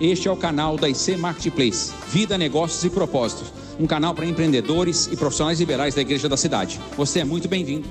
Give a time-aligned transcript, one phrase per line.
[0.00, 5.06] Este é o canal da IC Marketplace, Vida, Negócios e Propósitos, um canal para empreendedores
[5.08, 6.78] e profissionais liberais da igreja da cidade.
[6.96, 7.86] Você é muito bem-vindo.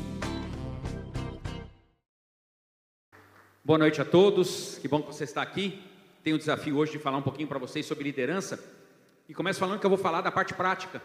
[3.63, 5.83] Boa noite a todos, que bom que você está aqui.
[6.23, 8.59] Tenho o desafio hoje de falar um pouquinho para vocês sobre liderança.
[9.27, 10.99] E começo falando que eu vou falar da parte prática.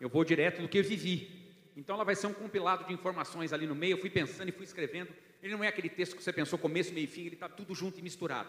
[0.00, 1.52] Eu vou direto do que eu vivi.
[1.76, 3.92] Então ela vai ser um compilado de informações ali no meio.
[3.92, 5.10] Eu fui pensando e fui escrevendo.
[5.42, 7.74] Ele não é aquele texto que você pensou começo, meio e fim, ele está tudo
[7.74, 8.48] junto e misturado.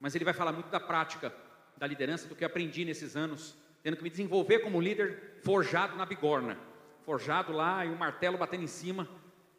[0.00, 1.32] Mas ele vai falar muito da prática
[1.76, 5.96] da liderança, do que eu aprendi nesses anos, tendo que me desenvolver como líder forjado
[5.96, 6.58] na bigorna.
[7.04, 9.08] Forjado lá e o um martelo batendo em cima.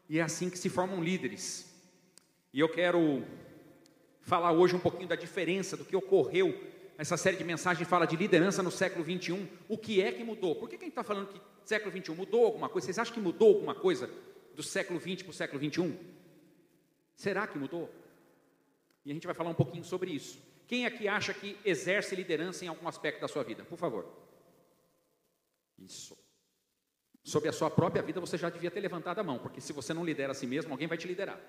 [0.10, 1.74] E é assim que se formam líderes.
[2.54, 3.24] E eu quero
[4.22, 6.60] falar hoje um pouquinho da diferença do que ocorreu.
[6.98, 9.48] Essa série de mensagens fala de liderança no século 21.
[9.70, 10.56] O que é que mudou?
[10.56, 12.86] Por que, que a gente está falando que século 21 mudou alguma coisa?
[12.86, 14.10] Vocês acham que mudou alguma coisa
[14.56, 15.96] do século 20 para o século 21?
[17.16, 17.90] Será que mudou?
[19.08, 20.40] E a gente vai falar um pouquinho sobre isso.
[20.68, 23.64] Quem aqui acha que exerce liderança em algum aspecto da sua vida?
[23.64, 24.06] Por favor.
[25.80, 26.16] Isso.
[27.24, 29.94] Sobre a sua própria vida, você já devia ter levantado a mão, porque se você
[29.94, 31.42] não lidera a si mesmo, alguém vai te liderar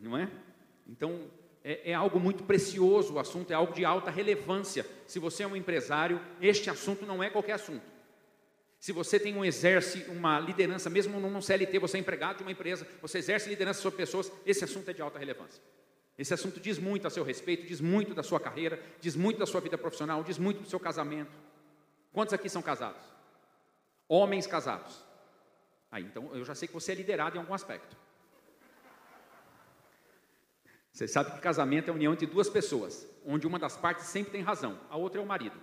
[0.00, 0.28] não é?
[0.88, 1.30] Então,
[1.62, 4.86] é, é, algo muito precioso, o assunto é algo de alta relevância.
[5.06, 7.84] Se você é um empresário, este assunto não é qualquer assunto.
[8.78, 12.52] Se você tem um exerce uma liderança, mesmo num CLT, você é empregado de uma
[12.52, 15.62] empresa, você exerce liderança sobre pessoas, esse assunto é de alta relevância.
[16.20, 19.46] Esse assunto diz muito a seu respeito, diz muito da sua carreira, diz muito da
[19.46, 21.32] sua vida profissional, diz muito do seu casamento.
[22.12, 23.00] Quantos aqui são casados?
[24.06, 25.02] Homens casados.
[25.90, 27.96] Aí, então eu já sei que você é liderado em algum aspecto.
[30.92, 34.32] Você sabe que casamento é a união entre duas pessoas, onde uma das partes sempre
[34.32, 35.58] tem razão, a outra é o marido.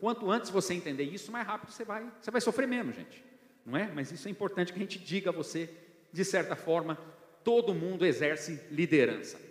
[0.00, 3.22] Quanto antes você entender isso, mais rápido você vai, você vai sofrer menos, gente.
[3.66, 3.92] Não é?
[3.92, 5.68] Mas isso é importante que a gente diga a você,
[6.10, 6.96] de certa forma,
[7.44, 9.47] todo mundo exerce liderança.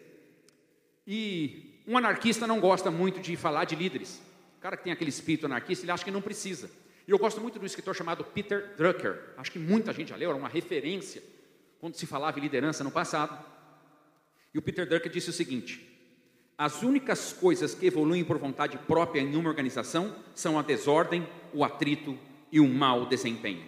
[1.07, 4.21] E um anarquista não gosta muito de falar de líderes.
[4.57, 6.69] O cara que tem aquele espírito anarquista, ele acha que não precisa.
[7.07, 9.33] E eu gosto muito um escritor chamado Peter Drucker.
[9.37, 11.23] Acho que muita gente já leu, era uma referência
[11.79, 13.41] quando se falava em liderança no passado.
[14.53, 15.87] E o Peter Drucker disse o seguinte:
[16.57, 21.63] as únicas coisas que evoluem por vontade própria em uma organização são a desordem, o
[21.63, 22.17] atrito
[22.51, 23.63] e o mau desempenho.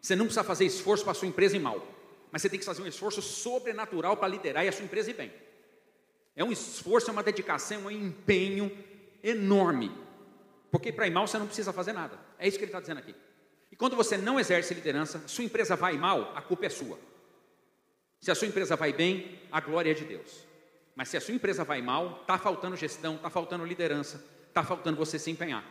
[0.00, 1.86] Você não precisa fazer esforço para a sua empresa ir mal,
[2.32, 5.14] mas você tem que fazer um esforço sobrenatural para liderar e a sua empresa ir
[5.14, 5.30] bem.
[6.36, 8.70] É um esforço, é uma dedicação, é um empenho
[9.22, 9.92] enorme.
[10.70, 12.18] Porque para ir mal você não precisa fazer nada.
[12.38, 13.14] É isso que ele está dizendo aqui.
[13.70, 16.98] E quando você não exerce liderança, sua empresa vai mal, a culpa é sua.
[18.20, 20.44] Se a sua empresa vai bem, a glória é de Deus.
[20.94, 24.96] Mas se a sua empresa vai mal, está faltando gestão, está faltando liderança, está faltando
[24.96, 25.64] você se empenhar.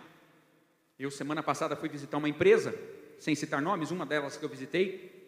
[1.00, 2.78] Eu, semana passada, fui visitar uma empresa,
[3.20, 5.23] sem citar nomes, uma delas que eu visitei,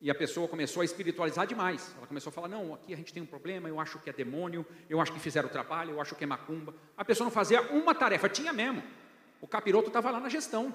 [0.00, 1.94] e a pessoa começou a espiritualizar demais.
[1.96, 4.12] Ela começou a falar: Não, aqui a gente tem um problema, eu acho que é
[4.12, 6.74] demônio, eu acho que fizeram o trabalho, eu acho que é macumba.
[6.96, 8.82] A pessoa não fazia uma tarefa, tinha mesmo.
[9.40, 10.74] O capiroto estava lá na gestão.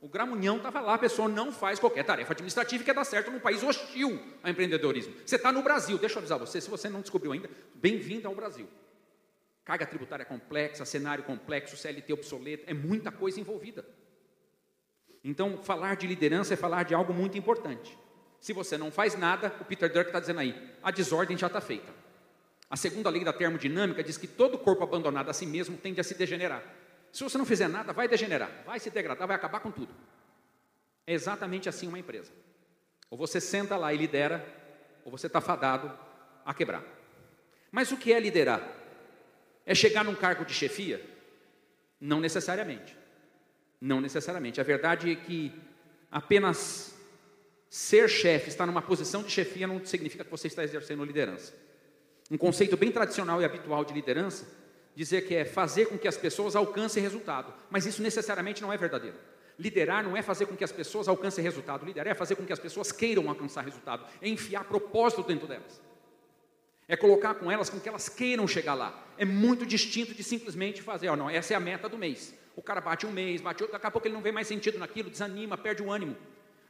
[0.00, 3.32] O gramunhão estava lá, a pessoa não faz qualquer tarefa administrativa que quer dar certo
[3.32, 5.12] num país hostil ao empreendedorismo.
[5.26, 8.34] Você está no Brasil, deixa eu avisar você, se você não descobriu ainda, bem-vindo ao
[8.34, 8.68] Brasil.
[9.64, 13.84] Carga tributária complexa, cenário complexo, CLT obsoleto, é muita coisa envolvida.
[15.24, 17.98] Então, falar de liderança é falar de algo muito importante.
[18.40, 21.60] Se você não faz nada, o Peter Drucker está dizendo aí, a desordem já está
[21.60, 21.92] feita.
[22.70, 26.04] A segunda lei da termodinâmica diz que todo corpo abandonado a si mesmo tende a
[26.04, 26.62] se degenerar.
[27.10, 29.92] Se você não fizer nada, vai degenerar, vai se degradar, vai acabar com tudo.
[31.06, 32.30] É exatamente assim uma empresa.
[33.10, 34.46] Ou você senta lá e lidera,
[35.04, 35.90] ou você está fadado
[36.44, 36.84] a quebrar.
[37.72, 38.62] Mas o que é liderar?
[39.64, 41.02] É chegar num cargo de chefia?
[41.98, 42.94] Não necessariamente.
[43.80, 44.60] Não necessariamente.
[44.60, 45.54] A verdade é que
[46.10, 46.97] apenas
[47.70, 51.52] ser chefe, estar numa posição de chefia, não significa que você está exercendo liderança.
[52.30, 54.46] Um conceito bem tradicional e habitual de liderança
[54.94, 58.76] dizer que é fazer com que as pessoas alcancem resultado, mas isso necessariamente não é
[58.76, 59.16] verdadeiro.
[59.58, 62.52] Liderar não é fazer com que as pessoas alcancem resultado, liderar é fazer com que
[62.52, 65.80] as pessoas queiram alcançar resultado, é enfiar propósito dentro delas.
[66.86, 69.06] É colocar com elas com que elas queiram chegar lá.
[69.18, 72.34] É muito distinto de simplesmente fazer, ó, não, essa é a meta do mês.
[72.56, 74.78] O cara bate um mês, bate outro, daqui a pouco ele não vê mais sentido
[74.78, 76.16] naquilo, desanima, perde o ânimo.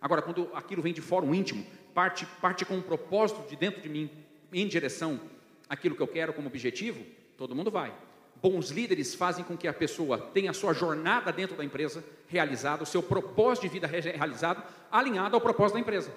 [0.00, 3.88] Agora, quando aquilo vem de fórum íntimo, parte, parte com um propósito de dentro de
[3.88, 4.10] mim,
[4.52, 5.20] em direção
[5.68, 7.04] àquilo que eu quero como objetivo,
[7.36, 7.92] todo mundo vai
[8.40, 12.82] bons líderes fazem com que a pessoa tenha a sua jornada dentro da empresa realizada,
[12.82, 16.12] o seu propósito de vida realizado, alinhado ao propósito da empresa.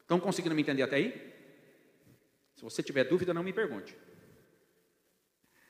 [0.00, 1.34] Estão conseguindo me entender até aí?
[2.56, 3.96] Se você tiver dúvida, não me pergunte.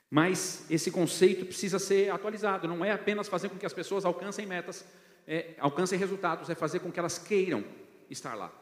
[0.09, 4.47] Mas esse conceito precisa ser atualizado, não é apenas fazer com que as pessoas alcancem
[4.47, 4.87] metas,
[5.27, 7.65] é, alcancem resultados, é fazer com que elas queiram
[8.09, 8.53] estar lá.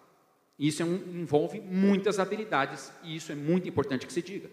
[0.59, 4.49] Isso é um, envolve muitas habilidades e isso é muito importante que se diga.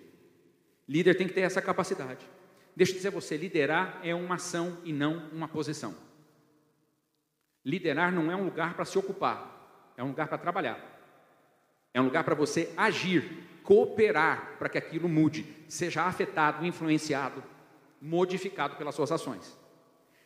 [0.88, 2.26] Líder tem que ter essa capacidade.
[2.76, 5.96] Deixa eu dizer a você, liderar é uma ação e não uma posição.
[7.64, 10.92] Liderar não é um lugar para se ocupar, é um lugar para trabalhar.
[11.94, 17.44] É um lugar para você agir, cooperar para que aquilo mude, seja afetado, influenciado,
[18.02, 19.61] modificado pelas suas ações.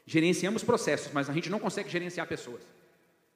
[0.05, 2.61] Gerenciamos processos, mas a gente não consegue gerenciar pessoas.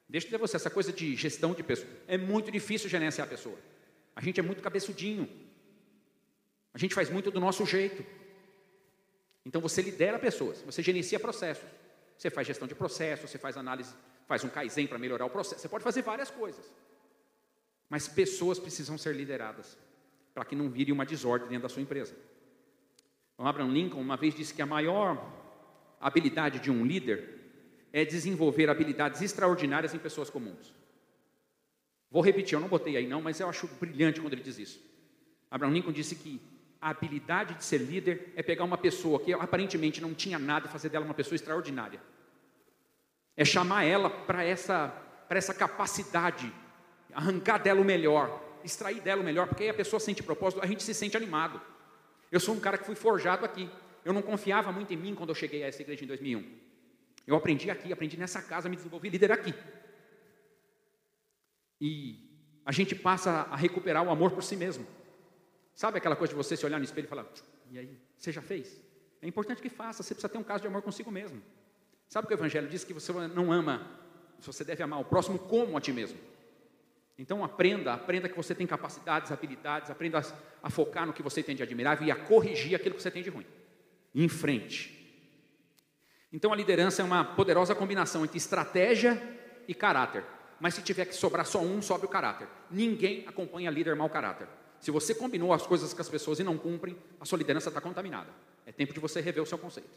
[0.08, 3.30] Deixa eu dizer você, essa coisa de gestão de pessoas, é muito difícil gerenciar a
[3.30, 3.58] pessoa.
[4.14, 5.28] A gente é muito cabeçudinho.
[6.72, 8.04] A gente faz muito do nosso jeito.
[9.44, 11.68] Então você lidera pessoas, você gerencia processos.
[12.16, 13.94] Você faz gestão de processos, você faz análise,
[14.26, 15.62] faz um Kaizen para melhorar o processo.
[15.62, 16.70] Você pode fazer várias coisas.
[17.88, 19.78] Mas pessoas precisam ser lideradas
[20.34, 22.14] para que não vire uma desordem dentro da sua empresa.
[23.38, 25.39] O Abraham Lincoln uma vez disse que a maior
[26.00, 27.38] habilidade de um líder
[27.92, 30.72] é desenvolver habilidades extraordinárias em pessoas comuns.
[32.10, 34.80] Vou repetir, eu não botei aí não, mas eu acho brilhante quando ele diz isso.
[35.50, 36.40] Abraham Lincoln disse que
[36.80, 40.70] a habilidade de ser líder é pegar uma pessoa que aparentemente não tinha nada e
[40.70, 42.00] fazer dela uma pessoa extraordinária.
[43.36, 44.94] É chamar ela para essa,
[45.28, 46.52] essa capacidade,
[47.12, 50.66] arrancar dela o melhor, extrair dela o melhor, porque aí a pessoa sente propósito, a
[50.66, 51.60] gente se sente animado.
[52.32, 53.68] Eu sou um cara que fui forjado aqui.
[54.04, 56.58] Eu não confiava muito em mim quando eu cheguei a essa igreja em 2001.
[57.26, 59.54] Eu aprendi aqui, aprendi nessa casa, me desenvolvi líder aqui.
[61.80, 62.28] E
[62.64, 64.86] a gente passa a recuperar o amor por si mesmo.
[65.74, 67.26] Sabe aquela coisa de você se olhar no espelho e falar,
[67.70, 68.80] e aí, você já fez?
[69.22, 71.40] É importante que faça, você precisa ter um caso de amor consigo mesmo.
[72.08, 72.84] Sabe o que o Evangelho diz?
[72.84, 73.88] Que você não ama,
[74.40, 76.18] você deve amar o próximo como a ti mesmo.
[77.16, 80.22] Então aprenda, aprenda que você tem capacidades, habilidades, aprenda
[80.62, 83.22] a, focar no que você tem de admirável e a corrigir aquilo que você tem
[83.22, 83.46] de ruim.
[84.14, 84.96] Em frente.
[86.32, 89.20] Então a liderança é uma poderosa combinação entre estratégia
[89.66, 90.24] e caráter.
[90.60, 92.46] Mas se tiver que sobrar só um, sobe o caráter.
[92.70, 94.46] Ninguém acompanha líder mau caráter.
[94.78, 97.80] Se você combinou as coisas com as pessoas e não cumprem, a sua liderança está
[97.80, 98.30] contaminada.
[98.66, 99.90] É tempo de você rever o seu conceito.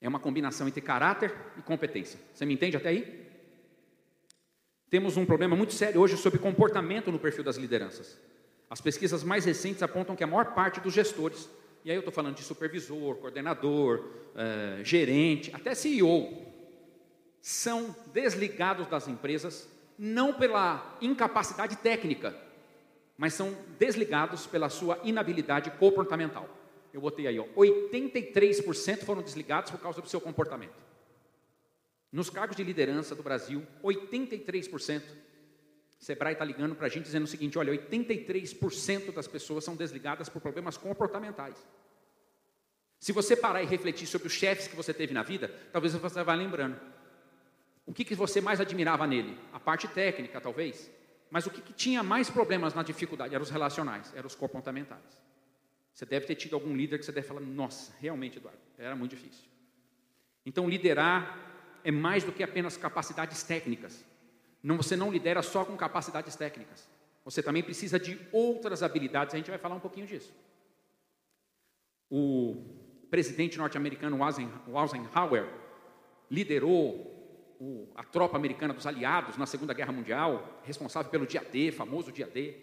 [0.00, 2.18] É uma combinação entre caráter e competência.
[2.32, 3.24] Você me entende até aí?
[4.90, 8.18] Temos um problema muito sério hoje sobre comportamento no perfil das lideranças.
[8.68, 11.48] As pesquisas mais recentes apontam que a maior parte dos gestores,
[11.84, 16.42] e aí eu estou falando de supervisor, coordenador, eh, gerente, até CEO,
[17.42, 22.34] são desligados das empresas não pela incapacidade técnica,
[23.18, 26.48] mas são desligados pela sua inabilidade comportamental.
[26.90, 30.82] Eu botei aí, ó, 83% foram desligados por causa do seu comportamento.
[32.10, 35.02] Nos cargos de liderança do Brasil, 83%.
[36.04, 40.28] Sebrae está ligando para a gente dizendo o seguinte: olha, 83% das pessoas são desligadas
[40.28, 41.56] por problemas comportamentais.
[42.98, 46.22] Se você parar e refletir sobre os chefes que você teve na vida, talvez você
[46.22, 46.78] vá lembrando.
[47.86, 49.38] O que, que você mais admirava nele?
[49.50, 50.90] A parte técnica, talvez.
[51.30, 55.22] Mas o que, que tinha mais problemas na dificuldade eram os relacionais, eram os comportamentais.
[55.94, 59.16] Você deve ter tido algum líder que você deve falar, nossa, realmente, Eduardo, era muito
[59.16, 59.48] difícil.
[60.44, 64.04] Então, liderar é mais do que apenas capacidades técnicas.
[64.64, 66.88] Você não lidera só com capacidades técnicas.
[67.24, 69.34] Você também precisa de outras habilidades.
[69.34, 70.32] A gente vai falar um pouquinho disso.
[72.10, 72.56] O
[73.10, 75.48] presidente norte-americano Eisenhower
[76.30, 77.12] liderou
[77.94, 82.26] a tropa americana dos aliados na Segunda Guerra Mundial, responsável pelo dia D, famoso dia
[82.26, 82.56] D,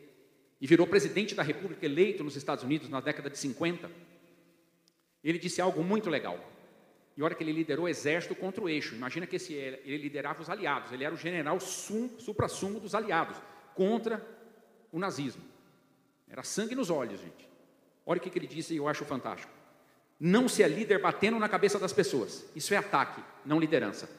[0.59, 3.89] e virou presidente da República eleito nos Estados Unidos na década de 50,
[5.24, 6.39] ele disse algo muito legal.
[7.22, 10.42] E hora que ele liderou o exército contra o eixo, imagina que esse, ele liderava
[10.42, 13.38] os aliados, ele era o general sum, supra-sumo dos aliados,
[13.75, 14.25] contra
[14.92, 15.44] o nazismo.
[16.28, 17.48] Era sangue nos olhos, gente.
[18.08, 19.54] Olha o que, que ele disse e eu acho fantástico.
[20.20, 22.44] Não se é líder batendo na cabeça das pessoas.
[22.56, 24.10] Isso é ataque, não liderança.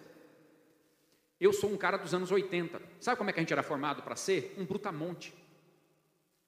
[1.41, 2.81] Eu sou um cara dos anos 80.
[3.01, 4.55] Sabe como é que a gente era formado para ser?
[4.57, 5.35] Um brutamonte.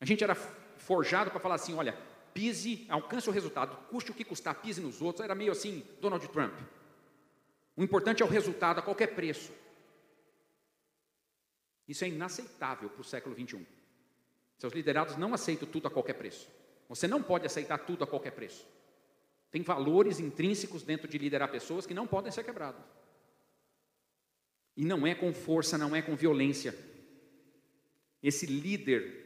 [0.01, 1.99] A gente era forjado para falar assim: olha,
[2.35, 5.25] pise, alcance o resultado, custe o que custar, pise nos outros.
[5.25, 6.53] Era meio assim, Donald Trump.
[7.77, 9.53] O importante é o resultado a qualquer preço.
[11.87, 13.65] Isso é inaceitável para o século 21.
[14.59, 16.49] Seus liderados não aceitam tudo a qualquer preço.
[16.89, 18.67] Você não pode aceitar tudo a qualquer preço.
[19.51, 22.83] Tem valores intrínsecos dentro de liderar pessoas que não podem ser quebrados.
[24.77, 26.77] E não é com força, não é com violência.
[28.23, 29.24] Esse líder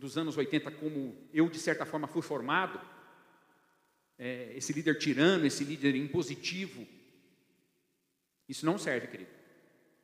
[0.00, 2.80] dos anos 80, como eu de certa forma fui formado,
[4.18, 6.86] é, esse líder tirano, esse líder impositivo,
[8.48, 9.30] isso não serve, querido.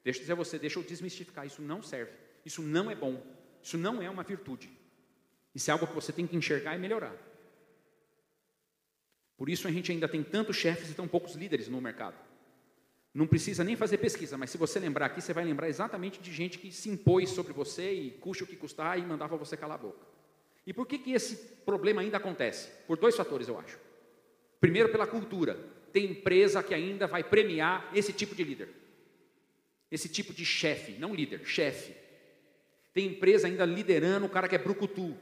[0.05, 2.13] Deixa eu dizer a você, deixa eu desmistificar, isso não serve.
[2.45, 3.21] Isso não é bom.
[3.61, 4.71] Isso não é uma virtude.
[5.53, 7.17] Isso é algo que você tem que enxergar e melhorar.
[9.37, 12.17] Por isso a gente ainda tem tantos chefes e tão poucos líderes no mercado.
[13.17, 16.31] Não precisa nem fazer pesquisa, mas se você lembrar aqui, você vai lembrar exatamente de
[16.31, 19.79] gente que se impôs sobre você e custe o que custar e mandava você calar
[19.79, 20.07] a boca.
[20.67, 22.69] E por que, que esse problema ainda acontece?
[22.87, 23.79] Por dois fatores, eu acho.
[24.61, 25.59] Primeiro, pela cultura.
[25.95, 28.69] Tem empresa que ainda vai premiar esse tipo de líder,
[29.91, 31.95] esse tipo de chefe, não líder, chefe.
[32.93, 35.17] Tem empresa ainda liderando o cara que é brucutu,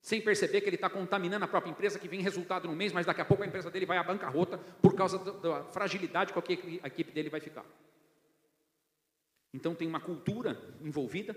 [0.00, 3.06] sem perceber que ele está contaminando a própria empresa, que vem resultado no mês, mas
[3.06, 6.80] daqui a pouco a empresa dele vai à bancarrota por causa da fragilidade com que
[6.82, 7.64] a equipe dele vai ficar.
[9.52, 11.36] Então tem uma cultura envolvida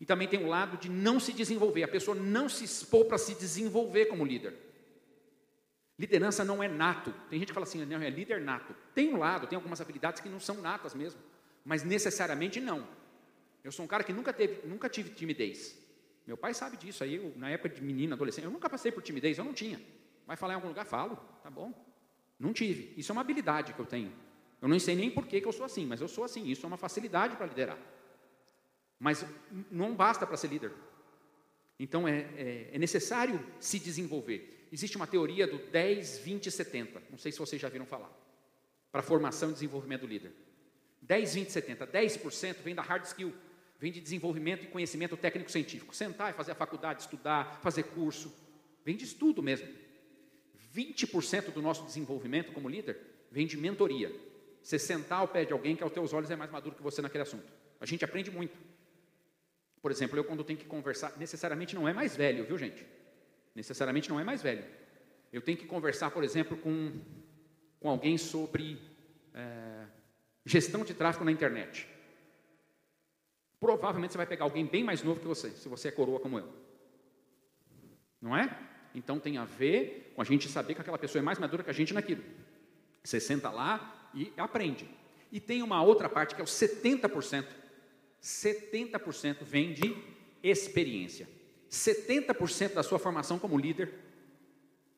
[0.00, 3.18] e também tem um lado de não se desenvolver, a pessoa não se expor para
[3.18, 4.54] se desenvolver como líder.
[5.98, 7.14] Liderança não é nato.
[7.30, 8.74] Tem gente que fala assim, não, é líder nato.
[8.94, 11.20] Tem um lado, tem algumas habilidades que não são natas mesmo,
[11.64, 12.86] mas necessariamente não.
[13.62, 15.78] Eu sou um cara que nunca, teve, nunca tive timidez.
[16.26, 17.02] Meu pai sabe disso.
[17.02, 19.80] Aí, eu, na época de menino, adolescente, eu nunca passei por timidez, eu não tinha.
[20.26, 20.84] Vai falar em algum lugar?
[20.86, 21.72] Falo, tá bom.
[22.38, 22.92] Não tive.
[22.96, 24.12] Isso é uma habilidade que eu tenho.
[24.60, 26.48] Eu não sei nem por que, que eu sou assim, mas eu sou assim.
[26.48, 27.78] Isso é uma facilidade para liderar.
[28.98, 29.24] Mas
[29.70, 30.72] não basta para ser líder.
[31.78, 34.68] Então é, é, é, necessário se desenvolver.
[34.70, 37.02] Existe uma teoria do 10, 20 70.
[37.10, 38.10] Não sei se vocês já viram falar.
[38.92, 40.32] Para formação e desenvolvimento do líder.
[41.00, 41.86] 10, 20, 70.
[41.88, 43.34] 10% vem da hard skill.
[43.82, 45.92] Vem de desenvolvimento e conhecimento técnico-científico.
[45.92, 48.32] Sentar e fazer a faculdade, estudar, fazer curso.
[48.84, 49.68] Vem de estudo mesmo.
[50.72, 52.96] 20% do nosso desenvolvimento como líder
[53.28, 54.14] vem de mentoria.
[54.62, 57.02] Você sentar ao pé de alguém que aos teus olhos é mais maduro que você
[57.02, 57.52] naquele assunto.
[57.80, 58.56] A gente aprende muito.
[59.80, 62.86] Por exemplo, eu quando tenho que conversar, necessariamente não é mais velho, viu gente?
[63.52, 64.64] Necessariamente não é mais velho.
[65.32, 67.00] Eu tenho que conversar, por exemplo, com,
[67.80, 68.80] com alguém sobre
[69.34, 69.86] é,
[70.46, 71.90] gestão de tráfego na internet.
[73.62, 76.36] Provavelmente você vai pegar alguém bem mais novo que você, se você é coroa como
[76.36, 76.52] eu.
[78.20, 78.58] Não é?
[78.92, 81.70] Então tem a ver com a gente saber que aquela pessoa é mais madura que
[81.70, 82.24] a gente naquilo.
[83.04, 84.90] Você senta lá e aprende.
[85.30, 87.46] E tem uma outra parte que é os 70%.
[88.20, 89.96] 70% vem de
[90.42, 91.28] experiência.
[91.70, 93.94] 70% da sua formação como líder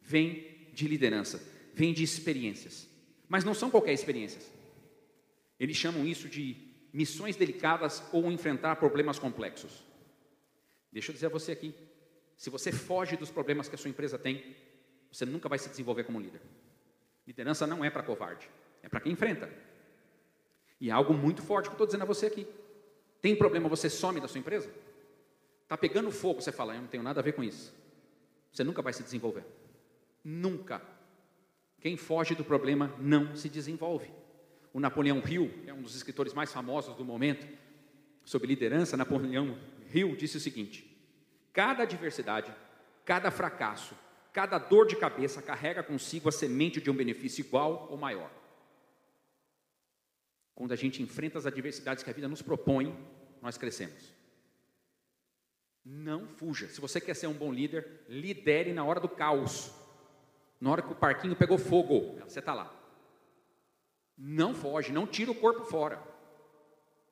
[0.01, 2.89] vem de liderança, vem de experiências.
[3.29, 4.51] Mas não são qualquer experiências.
[5.61, 6.64] Eles chamam isso de
[6.95, 9.83] missões delicadas ou enfrentar problemas complexos.
[10.93, 11.75] Deixa eu dizer a você aqui,
[12.37, 14.55] se você foge dos problemas que a sua empresa tem,
[15.11, 16.41] você nunca vai se desenvolver como líder.
[17.27, 18.49] Liderança não é para covarde,
[18.81, 19.53] é para quem enfrenta.
[20.81, 22.47] E é algo muito forte que eu estou dizendo a você aqui.
[23.21, 24.71] Tem problema, você some da sua empresa?
[25.65, 27.75] Está pegando fogo, você fala, eu não tenho nada a ver com isso.
[28.53, 29.45] Você nunca vai se desenvolver.
[30.23, 30.81] Nunca.
[31.81, 34.11] Quem foge do problema não se desenvolve.
[34.75, 37.47] O Napoleão Hill, é um dos escritores mais famosos do momento,
[38.25, 39.57] sobre liderança, Napoleão
[39.95, 40.85] Hill disse o seguinte:
[41.53, 42.53] cada adversidade,
[43.05, 43.95] cada fracasso,
[44.33, 48.29] cada dor de cabeça carrega consigo a semente de um benefício igual ou maior.
[50.57, 52.99] Quando a gente enfrenta as adversidades que a vida nos propõe,
[53.41, 54.13] nós crescemos.
[55.85, 56.67] Não fuja.
[56.67, 59.73] Se você quer ser um bom líder, lidere na hora do caos.
[60.61, 62.84] Na hora que o parquinho pegou fogo, você está lá.
[64.17, 66.03] Não foge, não tira o corpo fora.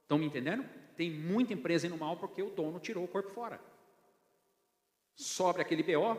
[0.02, 0.64] Estão me entendendo?
[0.96, 3.60] Tem muita empresa indo mal porque o dono tirou o corpo fora.
[5.14, 6.18] Sobre aquele BO,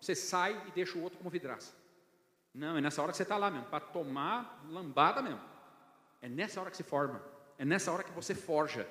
[0.00, 1.74] você sai e deixa o outro como vidraça.
[2.52, 5.40] Não, é nessa hora que você está lá mesmo, para tomar lambada mesmo.
[6.22, 7.20] É nessa hora que se forma.
[7.58, 8.88] É nessa hora que você forja.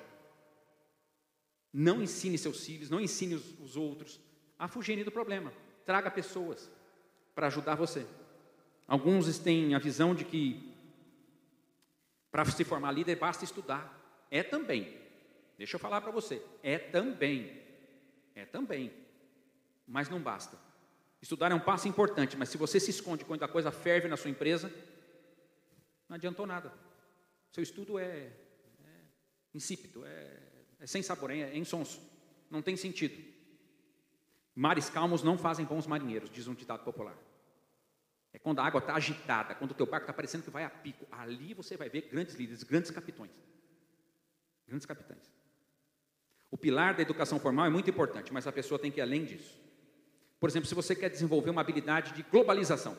[1.72, 4.20] Não ensine seus filhos, não ensine os, os outros
[4.58, 5.52] a fugirem do problema.
[5.84, 6.70] Traga pessoas
[7.34, 8.06] para ajudar você.
[8.86, 10.73] Alguns têm a visão de que
[12.34, 14.26] para se formar líder basta estudar.
[14.28, 14.98] É também.
[15.56, 16.44] Deixa eu falar para você.
[16.64, 17.62] É também.
[18.34, 18.92] É também.
[19.86, 20.58] Mas não basta.
[21.22, 24.16] Estudar é um passo importante, mas se você se esconde quando a coisa ferve na
[24.16, 24.68] sua empresa,
[26.08, 26.72] não adiantou nada.
[27.52, 28.32] Seu estudo é, é
[29.54, 30.40] insípido, é,
[30.80, 32.02] é, sem sabor, é, insonso,
[32.50, 33.16] não tem sentido.
[34.56, 37.16] Mares calmos não fazem bons marinheiros, diz um ditado popular.
[38.34, 40.68] É quando a água está agitada, quando o teu barco está parecendo que vai a
[40.68, 41.06] pico.
[41.10, 43.30] Ali você vai ver grandes líderes, grandes capitões.
[44.66, 45.32] Grandes capitães.
[46.50, 49.24] O pilar da educação formal é muito importante, mas a pessoa tem que ir além
[49.24, 49.56] disso.
[50.40, 52.98] Por exemplo, se você quer desenvolver uma habilidade de globalização,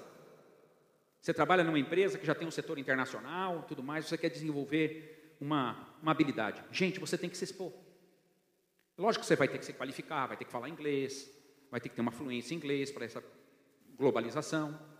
[1.19, 5.35] você trabalha numa empresa que já tem um setor internacional, tudo mais, você quer desenvolver
[5.41, 6.63] uma, uma habilidade.
[6.71, 7.73] Gente, você tem que se expor.
[8.97, 11.29] Lógico que você vai ter que se qualificar, vai ter que falar inglês,
[11.69, 13.21] vai ter que ter uma fluência em inglês para essa
[13.97, 14.94] globalização.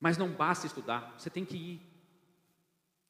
[0.00, 1.80] Mas não basta estudar, você tem que ir.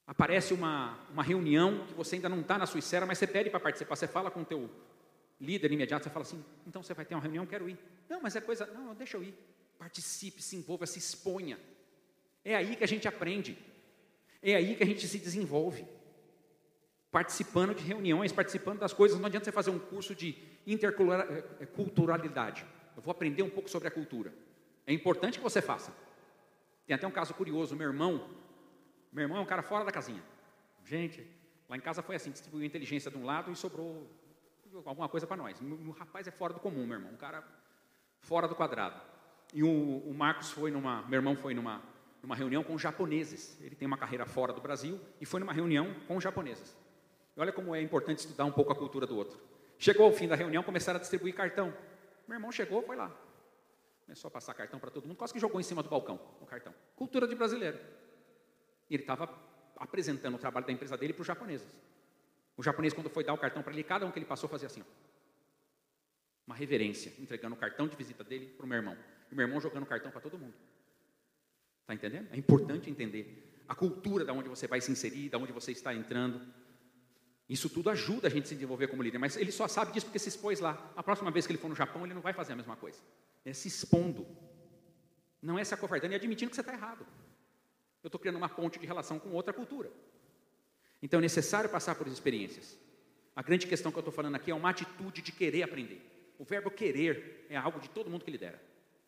[0.06, 3.48] Aparece uma, uma reunião que você ainda não está na sua esfera, mas você pede
[3.48, 4.68] para participar, você fala com o teu
[5.40, 7.78] líder imediato, você fala assim, então você vai ter uma reunião, quero ir.
[8.08, 9.34] Não, mas é coisa, não, deixa eu ir.
[9.78, 11.58] Participe, se envolva, se exponha.
[12.44, 13.56] É aí que a gente aprende.
[14.42, 15.86] É aí que a gente se desenvolve.
[17.10, 19.18] Participando de reuniões, participando das coisas.
[19.18, 22.66] Não adianta você fazer um curso de interculturalidade.
[22.96, 24.32] Eu vou aprender um pouco sobre a cultura.
[24.86, 25.92] É importante que você faça.
[26.90, 28.28] Tem até um caso curioso, meu irmão,
[29.12, 30.20] meu irmão é um cara fora da casinha.
[30.84, 31.24] Gente,
[31.68, 34.10] lá em casa foi assim, distribuiu inteligência de um lado e sobrou
[34.84, 35.60] alguma coisa para nós.
[35.60, 37.44] O rapaz é fora do comum, meu irmão, um cara
[38.18, 39.00] fora do quadrado.
[39.54, 41.80] E o, o Marcos foi numa, meu irmão foi numa,
[42.24, 43.56] numa reunião com japoneses.
[43.60, 46.76] Ele tem uma carreira fora do Brasil e foi numa reunião com japoneses.
[47.36, 49.38] E olha como é importante estudar um pouco a cultura do outro.
[49.78, 51.72] Chegou ao fim da reunião, começaram a distribuir cartão.
[52.26, 53.16] Meu irmão chegou, foi lá.
[54.10, 56.44] Começou a passar cartão para todo mundo, quase que jogou em cima do balcão o
[56.44, 56.74] cartão.
[56.96, 57.78] Cultura de brasileiro.
[58.90, 59.32] E ele estava
[59.76, 61.68] apresentando o trabalho da empresa dele para os japoneses.
[62.56, 64.66] O japonês, quando foi dar o cartão para ele, cada um que ele passou fazia
[64.66, 64.80] assim.
[64.80, 64.84] Ó.
[66.44, 68.98] Uma reverência, entregando o cartão de visita dele para o meu irmão.
[69.30, 70.54] E o meu irmão jogando o cartão para todo mundo.
[71.82, 72.32] Está entendendo?
[72.32, 75.94] É importante entender a cultura da onde você vai se inserir, da onde você está
[75.94, 76.52] entrando.
[77.50, 80.06] Isso tudo ajuda a gente a se desenvolver como líder, mas ele só sabe disso
[80.06, 80.92] porque se expôs lá.
[80.94, 83.00] A próxima vez que ele for no Japão, ele não vai fazer a mesma coisa.
[83.44, 84.24] É se expondo.
[85.42, 87.04] Não é se acovardando e admitindo que você está errado.
[88.04, 89.90] Eu estou criando uma ponte de relação com outra cultura.
[91.02, 92.78] Então é necessário passar por experiências.
[93.34, 96.00] A grande questão que eu estou falando aqui é uma atitude de querer aprender.
[96.38, 98.62] O verbo querer é algo de todo mundo que lidera.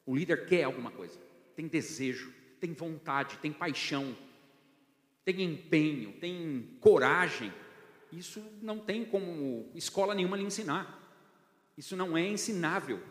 [0.05, 1.17] O líder quer alguma coisa,
[1.55, 4.17] tem desejo, tem vontade, tem paixão,
[5.25, 7.53] tem empenho, tem coragem.
[8.12, 11.00] Isso não tem como escola nenhuma lhe ensinar.
[11.76, 13.02] Isso não é ensinável.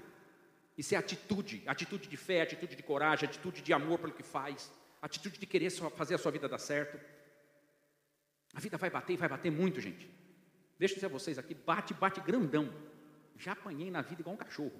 [0.77, 4.71] Isso é atitude, atitude de fé, atitude de coragem, atitude de amor pelo que faz,
[5.01, 6.99] atitude de querer fazer a sua vida dar certo.
[8.53, 10.09] A vida vai bater e vai bater muito, gente.
[10.77, 12.71] Deixa eu dizer a vocês aqui, bate, bate grandão.
[13.37, 14.79] Já apanhei na vida igual um cachorro.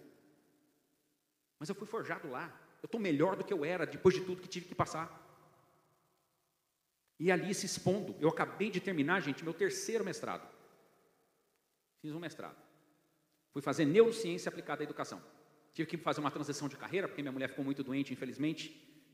[1.60, 2.52] Mas eu fui forjado lá.
[2.82, 5.31] Eu estou melhor do que eu era depois de tudo que tive que passar.
[7.22, 8.16] E ali se expondo.
[8.20, 10.42] Eu acabei de terminar, gente, meu terceiro mestrado.
[12.02, 12.58] Fiz um mestrado.
[13.52, 15.22] Fui fazer neurociência aplicada à educação.
[15.72, 18.66] Tive que fazer uma transição de carreira, porque minha mulher ficou muito doente, infelizmente.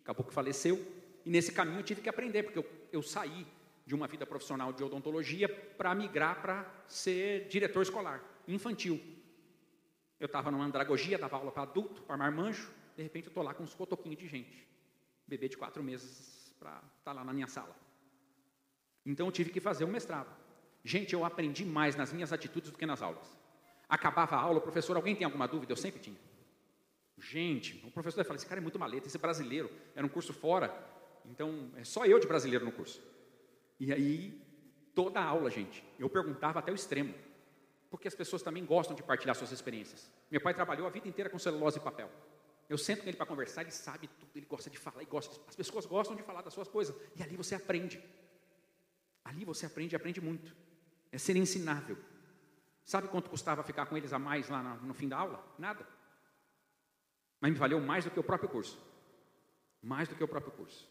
[0.04, 0.80] Acabou que faleceu.
[1.26, 3.46] E nesse caminho eu tive que aprender, porque eu, eu saí
[3.86, 9.02] de uma vida profissional de odontologia para migrar para ser diretor escolar, infantil.
[10.18, 13.54] Eu estava numa andragogia, dava aula para adulto, para marmanjo, de repente eu estou lá
[13.54, 14.66] com uns cotoquinhos de gente.
[15.28, 17.87] Bebê de quatro meses para estar tá lá na minha sala.
[19.12, 20.28] Então eu tive que fazer um mestrado.
[20.84, 23.26] Gente, eu aprendi mais nas minhas atitudes do que nas aulas.
[23.88, 25.72] Acabava a aula, professor, alguém tem alguma dúvida?
[25.72, 26.18] Eu sempre tinha.
[27.18, 30.34] Gente, o professor falava, esse cara é muito maleta, esse é brasileiro, era um curso
[30.34, 30.72] fora,
[31.26, 33.02] então é só eu de brasileiro no curso.
[33.80, 34.40] E aí,
[34.94, 37.16] toda a aula, gente, eu perguntava até o extremo,
[37.90, 40.12] porque as pessoas também gostam de partilhar suas experiências.
[40.30, 42.12] Meu pai trabalhou a vida inteira com celulose e papel.
[42.70, 45.42] Eu sento com ele para conversar, ele sabe tudo, ele gosta de falar, e gosta,
[45.48, 48.04] as pessoas gostam de falar das suas coisas, e ali você aprende.
[49.28, 50.56] Ali você aprende, aprende muito.
[51.12, 51.98] É ser ensinável.
[52.86, 55.46] Sabe quanto custava ficar com eles a mais lá no fim da aula?
[55.60, 55.86] Nada.
[57.42, 58.82] Mas me valeu mais do que o próprio curso.
[59.84, 60.90] Mais do que o próprio curso.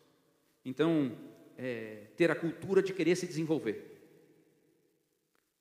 [0.64, 1.16] Então,
[1.57, 3.94] é, ter a cultura de querer se desenvolver.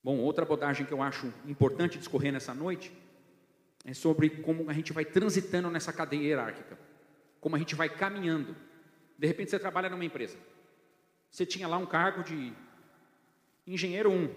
[0.03, 2.91] Bom, outra abordagem que eu acho importante discorrer nessa noite
[3.85, 6.77] é sobre como a gente vai transitando nessa cadeia hierárquica,
[7.39, 8.55] como a gente vai caminhando.
[9.17, 10.37] De repente você trabalha numa empresa,
[11.31, 12.53] você tinha lá um cargo de
[13.73, 14.29] engenheiro 1,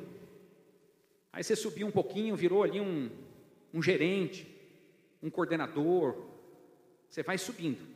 [1.32, 3.10] aí você subiu um pouquinho, virou ali um,
[3.72, 4.46] um gerente,
[5.22, 6.16] um coordenador,
[7.08, 7.86] você vai subindo.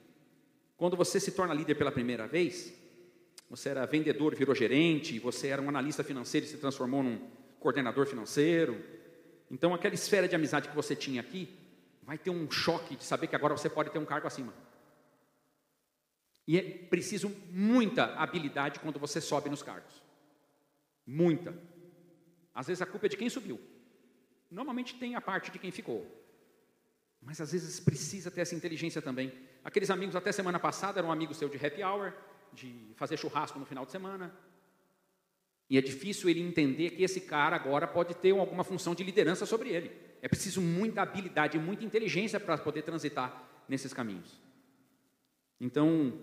[0.77, 2.75] Quando você se torna líder pela primeira vez,
[3.49, 7.21] você era vendedor, virou gerente, você era um analista financeiro e se transformou num
[7.61, 8.83] coordenador financeiro.
[9.51, 11.49] Então, aquela esfera de amizade que você tinha aqui,
[12.03, 14.53] vai ter um choque de saber que agora você pode ter um cargo acima.
[16.49, 20.02] E é preciso muita habilidade quando você sobe nos cargos.
[21.13, 21.55] Muita.
[22.55, 23.61] Às vezes a culpa é de quem subiu.
[24.51, 26.01] Normalmente tem a parte de quem ficou.
[27.21, 29.31] Mas às vezes precisa ter essa inteligência também.
[29.63, 32.15] Aqueles amigos até semana passada eram um amigo seu de happy hour,
[32.55, 34.35] de fazer churrasco no final de semana.
[35.69, 39.45] E é difícil ele entender que esse cara agora pode ter alguma função de liderança
[39.45, 39.93] sobre ele.
[40.23, 44.41] É preciso muita habilidade, muita inteligência para poder transitar nesses caminhos.
[45.61, 46.19] Então,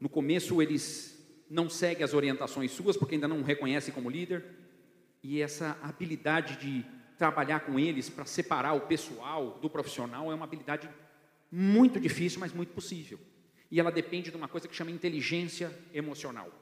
[0.00, 1.13] no começo eles
[1.48, 4.44] não seguem as orientações suas porque ainda não reconhecem como líder.
[5.22, 6.84] E essa habilidade de
[7.16, 10.88] trabalhar com eles para separar o pessoal do profissional é uma habilidade
[11.50, 13.18] muito difícil, mas muito possível.
[13.70, 16.52] E ela depende de uma coisa que chama inteligência emocional.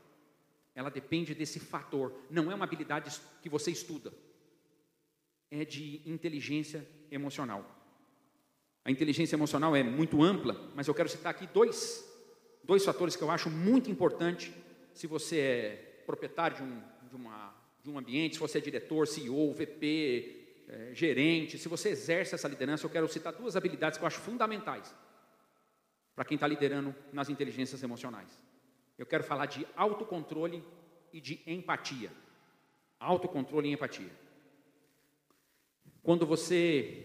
[0.75, 2.13] Ela depende desse fator.
[2.31, 4.13] Não é uma habilidade que você estuda.
[5.51, 7.83] É de inteligência emocional.
[8.85, 12.05] A inteligência emocional é muito ampla, mas eu quero citar aqui dois,
[12.65, 14.53] dois fatores que eu acho muito importante
[14.95, 19.07] se você é proprietário de um, de, uma, de um ambiente, se você é diretor,
[19.07, 24.05] CEO, VP, é, gerente, se você exerce essa liderança, eu quero citar duas habilidades que
[24.05, 24.95] eu acho fundamentais
[26.15, 28.39] para quem está liderando nas inteligências emocionais.
[28.99, 30.63] Eu quero falar de autocontrole
[31.13, 32.13] e de empatia.
[33.01, 34.11] Autocontrole e empatia.
[36.03, 37.05] Quando você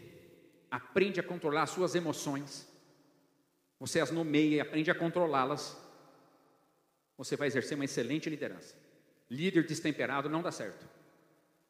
[0.70, 2.68] aprende a controlar as suas emoções,
[3.80, 5.78] você as nomeia e aprende a controlá-las,
[7.18, 8.76] você vai exercer uma excelente liderança.
[9.30, 10.88] Líder destemperado não dá certo.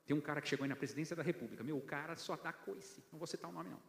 [0.06, 2.54] Tem um cara que chegou aí na presidência da República, meu, o cara só dá
[2.54, 3.80] coice, não vou citar o nome não.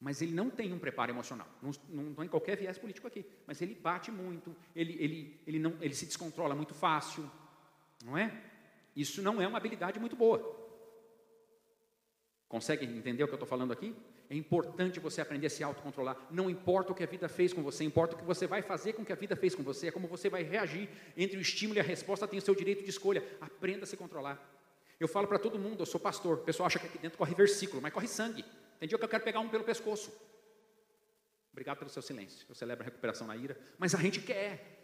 [0.00, 3.26] Mas ele não tem um preparo emocional, não, não, não em qualquer viés político aqui,
[3.46, 7.28] mas ele bate muito, ele, ele, ele, não, ele se descontrola muito fácil,
[8.04, 8.42] não é?
[8.94, 10.56] Isso não é uma habilidade muito boa.
[12.48, 13.94] Consegue entender o que eu estou falando aqui?
[14.30, 16.16] É importante você aprender a se autocontrolar.
[16.30, 18.92] Não importa o que a vida fez com você, importa o que você vai fazer
[18.92, 20.88] com o que a vida fez com você, é como você vai reagir.
[21.16, 23.24] Entre o estímulo e a resposta tem o seu direito de escolha.
[23.40, 24.38] Aprenda a se controlar.
[25.00, 26.38] Eu falo para todo mundo, eu sou pastor.
[26.38, 28.44] O pessoal acha que aqui dentro corre versículo, mas corre sangue.
[28.80, 30.12] Dia que eu quero pegar um pelo pescoço.
[31.50, 32.46] Obrigado pelo seu silêncio.
[32.48, 33.58] Eu celebro a recuperação na ira.
[33.78, 34.78] Mas a gente quer.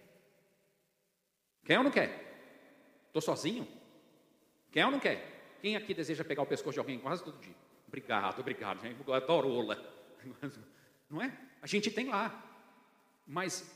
[1.64, 3.04] Quer ou não quer?
[3.06, 3.68] Estou sozinho?
[4.72, 5.56] Quer ou não quer?
[5.60, 7.54] Quem aqui deseja pegar o pescoço de alguém quase todo dia?
[7.94, 8.96] Obrigado, obrigado, gente.
[9.06, 9.78] Eu adoro Ola.
[11.08, 11.32] Não é?
[11.62, 12.42] A gente tem lá.
[13.24, 13.72] Mas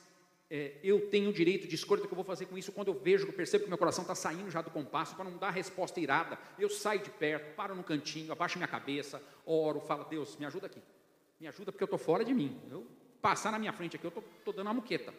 [0.50, 2.88] é, eu tenho o direito de escolha do que eu vou fazer com isso quando
[2.88, 5.50] eu vejo, eu percebo que meu coração está saindo já do compasso, para não dar
[5.50, 6.36] resposta irada.
[6.58, 10.66] Eu saio de perto, paro no cantinho, abaixo minha cabeça, oro, falo, Deus, me ajuda
[10.66, 10.82] aqui.
[11.38, 12.60] Me ajuda porque eu estou fora de mim.
[12.68, 12.84] Eu
[13.22, 15.14] passar na minha frente aqui, eu estou dando uma muqueta.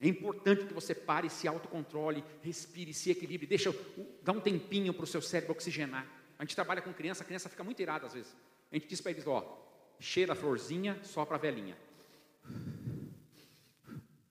[0.00, 3.74] É importante que você pare, se autocontrole, respire, se equilibre, deixa,
[4.22, 6.17] dá um tempinho para o seu cérebro oxigenar.
[6.38, 8.34] A gente trabalha com criança, a criança fica muito irada às vezes.
[8.70, 9.42] A gente diz para eles, ó,
[9.98, 11.76] cheira a florzinha, só para a velhinha.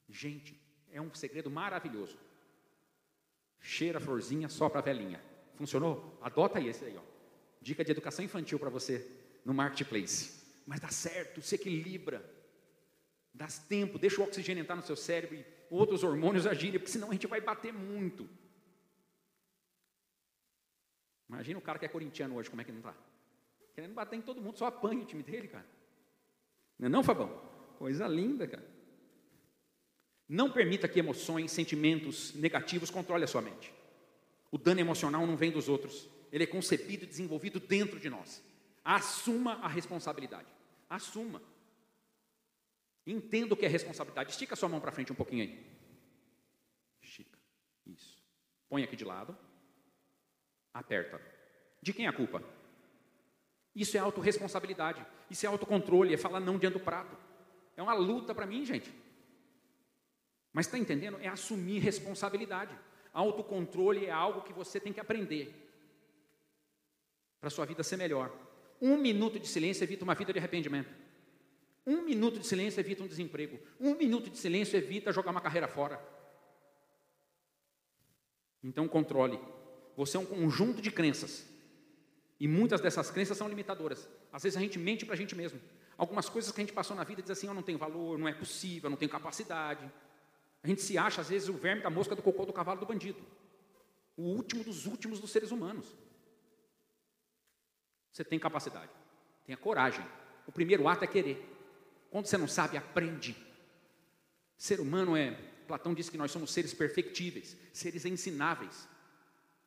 [0.08, 0.60] Gente,
[0.92, 2.18] é um segredo maravilhoso.
[3.60, 5.22] Cheira a florzinha, só para a velhinha.
[5.56, 6.18] Funcionou?
[6.22, 7.02] Adota aí esse aí, ó.
[7.62, 9.06] Dica de educação infantil para você
[9.44, 10.46] no marketplace.
[10.66, 12.24] Mas dá certo, se equilibra.
[13.34, 17.10] Dá tempo, deixa o oxigênio entrar no seu cérebro e outros hormônios agirem, porque senão
[17.10, 18.28] a gente vai bater muito.
[21.30, 22.96] Imagina o cara que é corintiano hoje, como é que não está?
[23.74, 25.66] Querendo bater em todo mundo, só apanha o time dele, cara.
[26.80, 27.30] Não é não, Fabão?
[27.78, 28.68] Coisa linda, cara.
[30.28, 33.74] Não permita que emoções, sentimentos negativos controlem a sua mente.
[34.52, 36.10] O dano emocional não vem dos outros.
[36.32, 38.44] Ele é concebido e desenvolvido dentro de nós.
[38.84, 40.48] Assuma a responsabilidade.
[40.90, 41.42] Assuma.
[43.06, 44.32] Entenda o que é responsabilidade.
[44.32, 45.66] Estica a sua mão para frente um pouquinho aí.
[47.02, 47.38] Estica.
[47.86, 48.22] Isso.
[48.70, 49.38] Põe aqui de lado
[50.80, 51.20] aperta.
[51.82, 52.42] De quem é a culpa?
[53.76, 57.16] Isso é autorresponsabilidade, isso é autocontrole, é falar não diante do prato.
[57.76, 58.92] É uma luta para mim, gente.
[60.52, 61.20] Mas está entendendo?
[61.22, 62.76] É assumir responsabilidade.
[63.14, 65.54] Autocontrole é algo que você tem que aprender
[67.40, 68.36] para sua vida ser melhor.
[68.82, 70.90] Um minuto de silêncio evita uma vida de arrependimento.
[71.86, 73.60] Um minuto de silêncio evita um desemprego.
[73.80, 76.04] Um minuto de silêncio evita jogar uma carreira fora.
[78.64, 79.40] Então, controle.
[79.98, 81.44] Você é um conjunto de crenças.
[82.40, 84.08] E muitas dessas crenças são limitadoras.
[84.32, 85.60] Às vezes a gente mente para a gente mesmo.
[85.98, 88.28] Algumas coisas que a gente passou na vida diz assim: eu não tenho valor, não
[88.28, 89.92] é possível, não tenho capacidade.
[90.62, 92.86] A gente se acha, às vezes, o verme da mosca do cocô do cavalo do
[92.86, 93.20] bandido.
[94.16, 95.88] O último dos últimos dos seres humanos.
[98.12, 98.92] Você tem capacidade,
[99.46, 100.06] tenha coragem.
[100.46, 101.44] O primeiro ato é querer.
[102.12, 103.36] Quando você não sabe, aprende.
[104.58, 105.32] Ser humano é.
[105.68, 108.88] Platão disse que nós somos seres perfectíveis, seres ensináveis.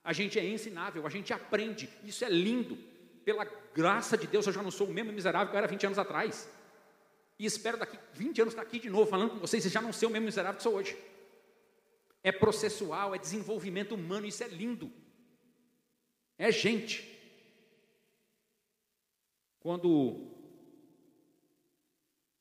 [0.02, 2.78] A gente é ensinável, a gente aprende, isso é lindo.
[3.24, 5.86] Pela graça de Deus, eu já não sou o mesmo miserável que eu era 20
[5.86, 6.50] anos atrás.
[7.38, 9.92] E espero daqui 20 anos estar aqui de novo falando com vocês e já não
[9.92, 10.96] ser o mesmo miserável que sou hoje.
[12.22, 14.90] É processual, é desenvolvimento humano, isso é lindo.
[16.38, 17.06] É gente.
[19.60, 20.30] Quando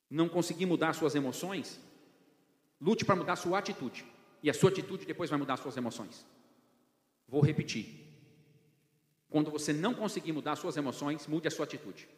[0.09, 1.79] não conseguir mudar suas emoções,
[2.79, 4.05] lute para mudar sua atitude.
[4.41, 6.25] E a sua atitude depois vai mudar suas emoções.
[7.29, 7.85] Vou repetir.
[9.29, 12.09] Quando você não conseguir mudar suas emoções, mude a sua atitude.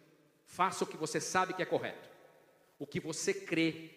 [0.46, 2.10] Faça o que você sabe que é correto.
[2.80, 3.90] O que você crê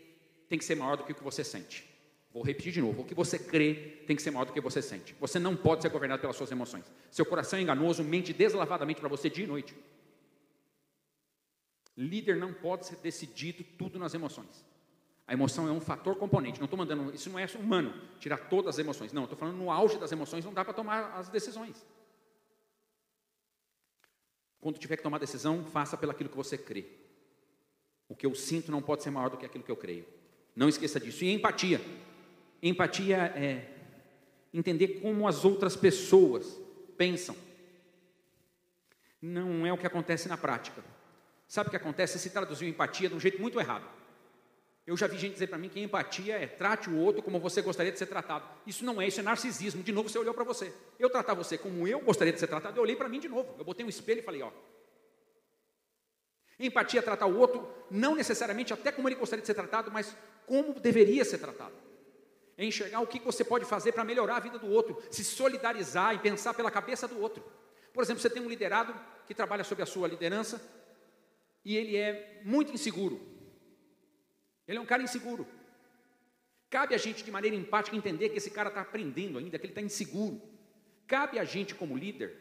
[0.49, 1.89] tem que ser maior do que o que você sente.
[2.33, 3.03] Vou repetir de novo.
[3.03, 5.15] O que você crê tem que ser maior do que você sente.
[5.21, 6.85] Você não pode ser governado pelas suas emoções.
[7.11, 9.75] Seu coração é enganoso, mente deslavadamente para você dia e noite.
[11.97, 14.65] Líder não pode ser decidido tudo nas emoções.
[15.27, 16.59] A emoção é um fator componente.
[16.59, 19.13] Não estou mandando, isso não é humano, tirar todas as emoções.
[19.13, 21.85] Não, estou falando no auge das emoções, não dá para tomar as decisões.
[24.61, 26.87] Quando tiver que tomar decisão, faça pelo aquilo que você crê.
[28.09, 30.07] O que eu sinto não pode ser maior do que aquilo que eu creio.
[30.55, 31.25] Não esqueça disso.
[31.25, 31.81] E empatia.
[32.63, 33.71] Empatia é
[34.53, 36.59] entender como as outras pessoas
[36.97, 37.37] pensam.
[39.21, 40.85] Não é o que acontece na prática.
[41.49, 42.19] Sabe o que acontece?
[42.19, 43.85] Se traduziu empatia de um jeito muito errado.
[44.87, 47.63] Eu já vi gente dizer para mim que empatia é trate o outro como você
[47.63, 48.47] gostaria de ser tratado.
[48.67, 49.83] Isso não é, isso é narcisismo.
[49.83, 50.73] De novo, você olhou para você.
[50.99, 53.55] Eu tratar você como eu gostaria de ser tratado, eu olhei para mim de novo.
[53.59, 54.51] Eu botei um espelho e falei, ó.
[56.59, 60.15] Empatia é tratar o outro, não necessariamente até como ele gostaria de ser tratado, mas
[60.47, 61.75] como deveria ser tratado.
[62.57, 66.15] É enxergar o que você pode fazer para melhorar a vida do outro, se solidarizar
[66.15, 67.43] e pensar pela cabeça do outro.
[67.93, 68.95] Por exemplo, você tem um liderado
[69.27, 70.61] que trabalha sob a sua liderança
[71.65, 73.34] e ele é muito inseguro.
[74.67, 75.47] Ele é um cara inseguro.
[76.71, 79.73] Cabe a gente, de maneira empática, entender que esse cara está aprendendo ainda, que ele
[79.73, 80.41] está inseguro.
[81.07, 82.37] Cabe a gente, como líder,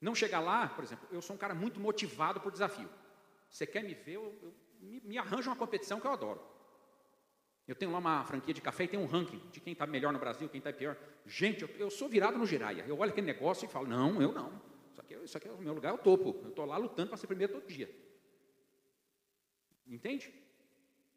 [0.00, 2.88] não chegar lá, por exemplo, eu sou um cara muito motivado por desafio.
[3.48, 6.40] Você quer me ver, eu, eu me, me arranjo uma competição que eu adoro.
[7.68, 10.12] Eu tenho lá uma franquia de café e tem um ranking de quem está melhor
[10.12, 10.96] no Brasil, quem está pior.
[11.24, 12.84] Gente, eu, eu, sou virado no giraia.
[12.88, 14.60] Eu olho aquele negócio e falo, não, eu não.
[14.90, 16.40] Isso aqui, isso aqui é o meu lugar, é o topo.
[16.42, 17.88] Eu estou lá lutando para ser primeiro todo dia.
[19.86, 20.34] Entende?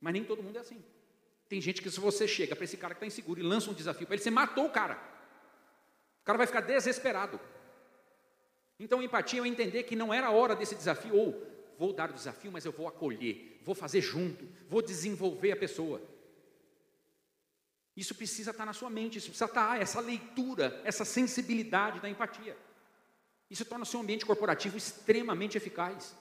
[0.03, 0.83] Mas nem todo mundo é assim.
[1.47, 3.73] Tem gente que se você chega para esse cara que está inseguro e lança um
[3.73, 4.95] desafio para ele, você matou o cara.
[6.21, 7.39] O cara vai ficar desesperado.
[8.77, 11.47] Então, empatia é entender que não era a hora desse desafio, ou
[11.79, 16.01] vou dar o desafio, mas eu vou acolher, vou fazer junto, vou desenvolver a pessoa.
[17.95, 22.57] Isso precisa estar na sua mente, isso precisa estar, essa leitura, essa sensibilidade da empatia.
[23.49, 26.13] Isso torna o seu ambiente corporativo extremamente eficaz.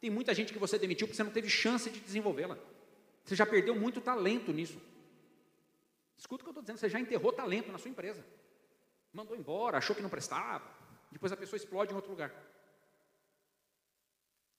[0.00, 2.58] Tem muita gente que você demitiu porque você não teve chance de desenvolvê-la.
[3.24, 4.80] Você já perdeu muito talento nisso.
[6.16, 8.24] Escuta o que eu estou dizendo, você já enterrou talento na sua empresa.
[9.12, 10.68] Mandou embora, achou que não prestava.
[11.10, 12.32] Depois a pessoa explode em outro lugar.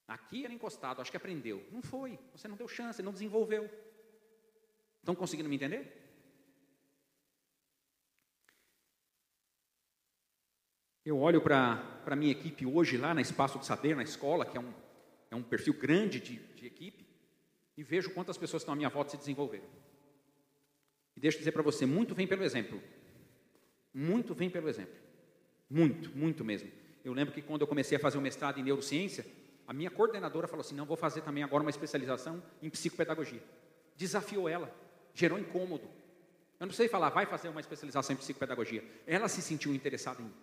[0.06, 1.66] Aqui era encostado, acho que aprendeu.
[1.72, 3.68] Não foi, você não deu chance, não desenvolveu.
[4.98, 6.02] Estão conseguindo me entender?
[11.04, 14.56] Eu olho para a minha equipe hoje lá na Espaço do Saber, na escola, que
[14.56, 14.72] é um,
[15.30, 17.03] é um perfil grande de, de equipe
[17.76, 19.66] e vejo quantas pessoas estão à minha volta se desenvolveram.
[21.16, 22.80] E deixa eu dizer para você, muito vem pelo exemplo.
[23.92, 24.94] Muito vem pelo exemplo.
[25.68, 26.70] Muito, muito mesmo.
[27.04, 29.24] Eu lembro que quando eu comecei a fazer o mestrado em neurociência,
[29.66, 33.42] a minha coordenadora falou assim: não, vou fazer também agora uma especialização em psicopedagogia.
[33.96, 34.74] Desafiou ela,
[35.12, 35.88] gerou incômodo.
[36.58, 38.84] Eu não sei falar, vai fazer uma especialização em psicopedagogia.
[39.06, 40.34] Ela se sentiu interessada em mim.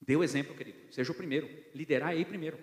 [0.00, 0.78] Dê o exemplo, querido.
[0.92, 1.48] Seja o primeiro.
[1.74, 2.58] Liderar é ir primeiro.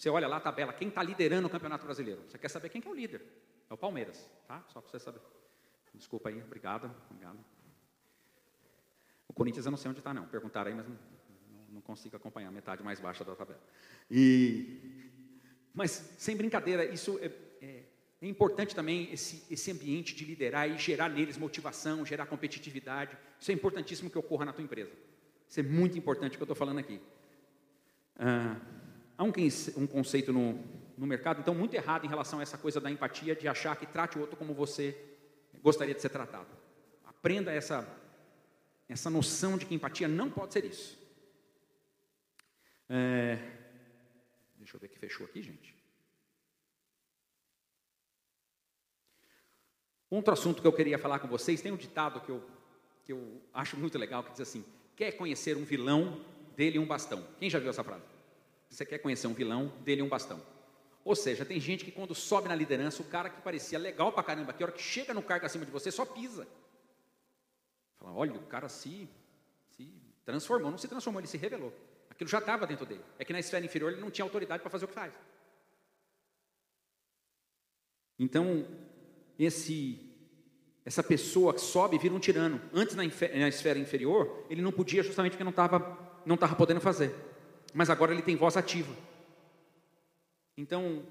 [0.00, 2.22] Você olha lá a tabela, quem está liderando o Campeonato Brasileiro?
[2.26, 3.20] Você quer saber quem que é o líder?
[3.68, 4.64] É o Palmeiras, tá?
[4.68, 5.20] Só para você saber.
[5.92, 7.38] Desculpa aí, obrigado, obrigado.
[9.28, 10.96] O Corinthians eu não sei onde está não, perguntaram aí, mas não,
[11.68, 13.60] não, consigo acompanhar metade mais baixa da tabela.
[14.10, 15.10] E,
[15.74, 17.82] mas, sem brincadeira, isso é, é,
[18.22, 23.18] é importante também, esse, esse ambiente de liderar e gerar neles motivação, gerar competitividade.
[23.38, 24.92] Isso é importantíssimo que ocorra na tua empresa.
[25.46, 26.98] Isso é muito importante o que eu estou falando aqui.
[28.18, 28.56] Ah,
[29.20, 29.32] Há um,
[29.76, 30.58] um conceito no,
[30.96, 33.84] no mercado, então, muito errado em relação a essa coisa da empatia, de achar que
[33.84, 34.96] trate o outro como você
[35.62, 36.48] gostaria de ser tratado.
[37.04, 37.86] Aprenda essa,
[38.88, 40.98] essa noção de que empatia não pode ser isso.
[42.88, 43.38] É,
[44.56, 45.76] deixa eu ver que fechou aqui, gente.
[50.08, 52.42] Outro assunto que eu queria falar com vocês, tem um ditado que eu,
[53.04, 54.64] que eu acho muito legal, que diz assim,
[54.96, 56.24] quer conhecer um vilão,
[56.56, 57.22] dele um bastão.
[57.38, 58.19] Quem já viu essa frase?
[58.70, 60.40] Você quer conhecer um vilão, dele um bastão.
[61.04, 64.22] Ou seja, tem gente que quando sobe na liderança, o cara que parecia legal pra
[64.22, 66.46] caramba, que a hora que chega no cargo acima de você, só pisa.
[67.98, 69.08] Fala, olha, o cara se,
[69.76, 69.92] se
[70.24, 71.72] transformou, não se transformou, ele se revelou.
[72.08, 73.04] Aquilo já estava dentro dele.
[73.18, 75.12] É que na esfera inferior ele não tinha autoridade para fazer o que faz.
[78.18, 78.66] Então,
[79.38, 80.14] esse,
[80.84, 82.60] essa pessoa que sobe vira um tirano.
[82.72, 86.82] Antes, na, na esfera inferior, ele não podia justamente porque não estava não tava podendo
[86.82, 87.29] fazer
[87.72, 88.94] mas agora ele tem voz ativa.
[90.56, 91.04] Então,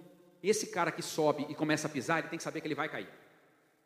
[0.43, 2.89] esse cara que sobe e começa a pisar, ele tem que saber que ele vai
[2.89, 3.09] cair.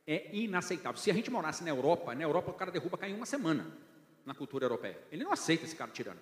[0.06, 1.00] É inaceitável.
[1.00, 3.72] Se a gente morasse na Europa, na Europa o cara derruba cair em uma semana
[4.26, 5.00] na cultura europeia.
[5.12, 6.20] Ele não aceita esse cara tirando.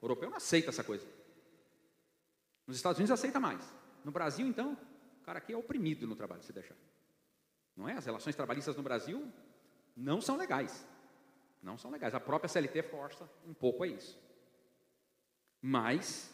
[0.00, 1.06] O europeu não aceita essa coisa.
[2.66, 3.62] Nos Estados Unidos aceita mais.
[4.04, 4.76] No Brasil, então,
[5.20, 6.76] o cara aqui é oprimido no trabalho, se deixar.
[7.76, 7.94] Não é?
[7.94, 9.26] As relações trabalhistas no Brasil
[9.96, 10.86] não são legais.
[11.62, 12.14] Não são legais.
[12.14, 14.18] A própria CLT força um pouco a isso.
[15.62, 16.28] Mas,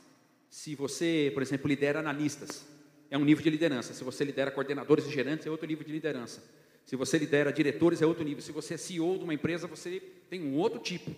[0.48, 2.66] se você, por exemplo, lidera analistas,
[3.10, 3.92] é um nível de liderança.
[3.92, 6.42] Se você lidera coordenadores e gerentes, é outro nível de liderança.
[6.86, 8.42] Se você lidera diretores, é outro nível.
[8.42, 11.14] Se você é CEO de uma empresa, você tem um outro tipo.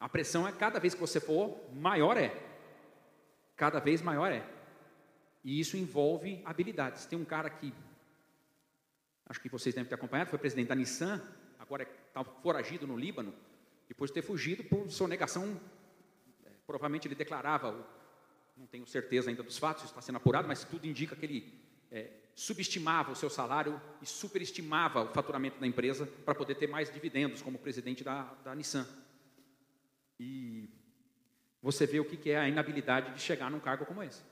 [0.00, 2.36] A pressão é cada vez que você for, maior é.
[3.56, 4.44] Cada vez maior é.
[5.44, 7.06] E isso envolve habilidades.
[7.06, 7.72] Tem um cara que,
[9.26, 11.22] acho que vocês devem ter acompanhado, foi presidente da Nissan,
[11.58, 13.32] agora está foragido no Líbano,
[13.88, 15.60] depois de ter fugido por sonegação
[16.68, 17.74] Provavelmente ele declarava,
[18.54, 21.58] não tenho certeza ainda dos fatos, está sendo apurado, mas tudo indica que ele
[21.90, 26.92] é, subestimava o seu salário e superestimava o faturamento da empresa para poder ter mais
[26.92, 28.86] dividendos como presidente da, da Nissan.
[30.20, 30.68] E
[31.62, 34.22] você vê o que é a inabilidade de chegar num cargo como esse.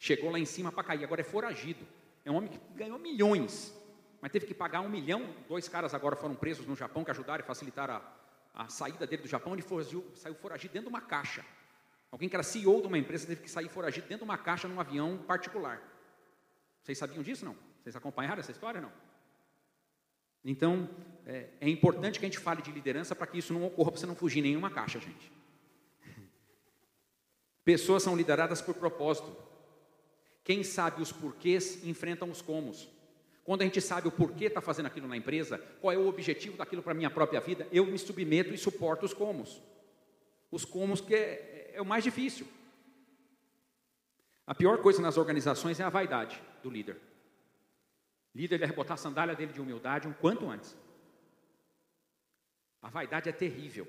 [0.00, 1.86] Chegou lá em cima para cair, agora é foragido.
[2.24, 3.72] É um homem que ganhou milhões,
[4.20, 5.32] mas teve que pagar um milhão.
[5.46, 8.23] Dois caras agora foram presos no Japão que ajudaram e facilitaram a,
[8.54, 9.52] a saída dele do Japão.
[9.52, 9.64] Ele
[10.14, 11.44] saiu foragido dentro de uma caixa.
[12.10, 14.68] Alguém que era CEO de uma empresa teve que sair foragido dentro de uma caixa
[14.68, 15.82] num avião particular.
[16.80, 17.56] Vocês sabiam disso, não?
[17.82, 18.92] Vocês acompanharam essa história, não?
[20.44, 20.88] Então,
[21.26, 24.00] é, é importante que a gente fale de liderança para que isso não ocorra, para
[24.00, 25.32] você não fugir nenhuma caixa, gente.
[27.64, 29.34] Pessoas são lideradas por propósito.
[30.44, 32.88] Quem sabe os porquês enfrentam os comos.
[33.44, 36.56] Quando a gente sabe o porquê está fazendo aquilo na empresa, qual é o objetivo
[36.56, 39.60] daquilo para a minha própria vida, eu me submeto e suporto os comos.
[40.50, 42.48] Os comos que é, é o mais difícil.
[44.46, 46.96] A pior coisa nas organizações é a vaidade do líder.
[48.34, 50.74] O líder deve botar a sandália dele de humildade um quanto antes.
[52.80, 53.86] A vaidade é terrível.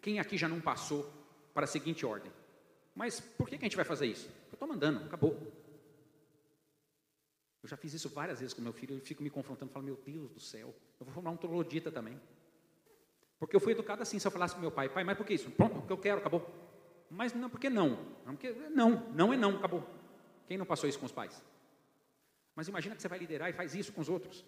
[0.00, 1.12] Quem aqui já não passou
[1.52, 2.32] para a seguinte ordem?
[2.94, 4.28] Mas por que, que a gente vai fazer isso?
[4.50, 5.61] Eu estou mandando, acabou.
[7.62, 9.96] Eu já fiz isso várias vezes com meu filho, eu fico me confrontando, falo, meu
[9.96, 12.20] Deus do céu, eu vou formar um troglodita também.
[13.38, 15.34] Porque eu fui educado assim, se eu falasse para meu pai, pai, mas por que
[15.34, 15.50] isso?
[15.50, 16.48] Pronto, porque eu quero, acabou.
[17.08, 17.98] Mas não, por que não?
[18.24, 19.86] Não, porque, não, não é não, acabou.
[20.46, 21.42] Quem não passou isso com os pais?
[22.54, 24.44] Mas imagina que você vai liderar e faz isso com os outros.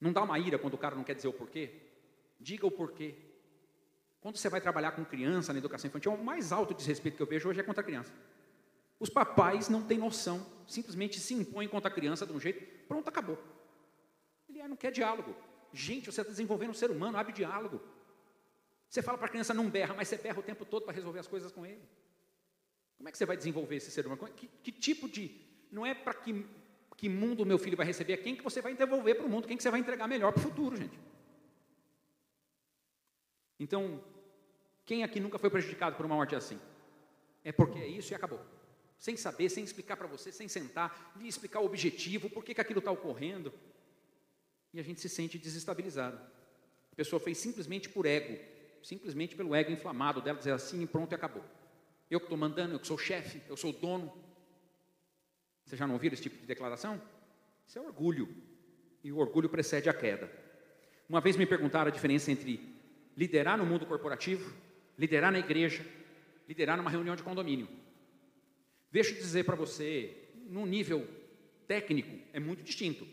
[0.00, 1.82] Não dá uma ira quando o cara não quer dizer o porquê?
[2.40, 3.14] Diga o porquê.
[4.20, 7.26] Quando você vai trabalhar com criança na educação infantil, o mais alto desrespeito que eu
[7.26, 8.12] vejo hoje é contra a criança.
[8.98, 13.08] Os papais não têm noção, simplesmente se impõem contra a criança de um jeito, pronto,
[13.08, 13.38] acabou.
[14.48, 15.34] Ele não quer diálogo.
[15.72, 17.80] Gente, você está desenvolvendo um ser humano, abre diálogo.
[18.88, 21.18] Você fala para a criança não berra, mas você berra o tempo todo para resolver
[21.18, 21.82] as coisas com ele.
[22.96, 24.28] Como é que você vai desenvolver esse ser humano?
[24.36, 25.30] Que, que tipo de.
[25.70, 26.46] Não é para que,
[26.96, 29.48] que mundo meu filho vai receber, é quem que você vai devolver para o mundo,
[29.48, 30.96] quem que você vai entregar melhor para o futuro, gente.
[33.58, 34.02] Então,
[34.84, 36.60] quem aqui nunca foi prejudicado por uma morte assim?
[37.42, 38.40] É porque é isso e acabou.
[38.98, 42.60] Sem saber, sem explicar para você, sem sentar, lhe explicar o objetivo, por que, que
[42.60, 43.52] aquilo está ocorrendo.
[44.72, 46.18] E a gente se sente desestabilizado.
[46.92, 48.38] A pessoa fez simplesmente por ego,
[48.82, 51.44] simplesmente pelo ego inflamado dela, dizer assim e pronto e acabou.
[52.10, 54.12] Eu que estou mandando, eu que sou chefe, eu sou o dono.
[55.64, 57.00] Você já não ouviram esse tipo de declaração?
[57.66, 58.28] Isso é orgulho.
[59.02, 60.30] E o orgulho precede a queda.
[61.08, 62.74] Uma vez me perguntaram a diferença entre
[63.16, 64.54] liderar no mundo corporativo,
[64.98, 65.84] liderar na igreja,
[66.48, 67.68] liderar numa reunião de condomínio.
[68.94, 70.16] Deixa eu dizer para você,
[70.48, 71.04] no nível
[71.66, 73.04] técnico, é muito distinto.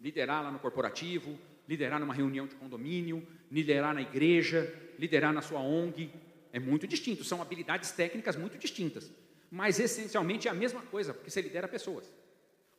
[0.00, 1.36] Liderar lá no corporativo,
[1.68, 6.08] liderar numa reunião de condomínio, liderar na igreja, liderar na sua ONG,
[6.52, 9.10] é muito distinto, são habilidades técnicas muito distintas,
[9.50, 12.08] mas essencialmente é a mesma coisa, porque você lidera pessoas.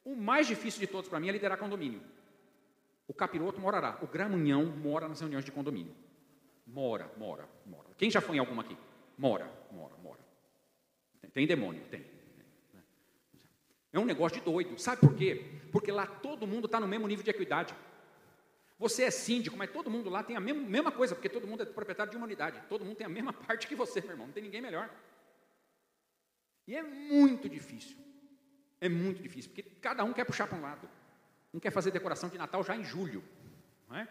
[0.06, 2.00] O mais difícil de todos para mim é liderar condomínio.
[3.06, 5.94] O capiroto morará, o gramunhão mora nas reuniões de condomínio.
[6.66, 7.90] Mora, mora, mora.
[7.98, 8.78] Quem já foi em alguma aqui?
[9.18, 10.20] Mora, mora, mora.
[11.20, 12.13] Tem, tem demônio, tem.
[13.94, 14.78] É um negócio de doido.
[14.80, 15.46] Sabe por quê?
[15.72, 17.76] Porque lá todo mundo está no mesmo nível de equidade.
[18.80, 21.66] Você é síndico, mas todo mundo lá tem a mesma, coisa, porque todo mundo é
[21.66, 22.60] proprietário de uma unidade.
[22.68, 24.26] Todo mundo tem a mesma parte que você, meu irmão.
[24.26, 24.90] Não tem ninguém melhor.
[26.68, 27.96] E é muito difícil.
[28.82, 30.90] É muito difícil, porque cada um quer puxar para um lado.
[31.54, 33.24] Um quer fazer decoração de Natal já em julho.
[33.88, 34.08] Não é?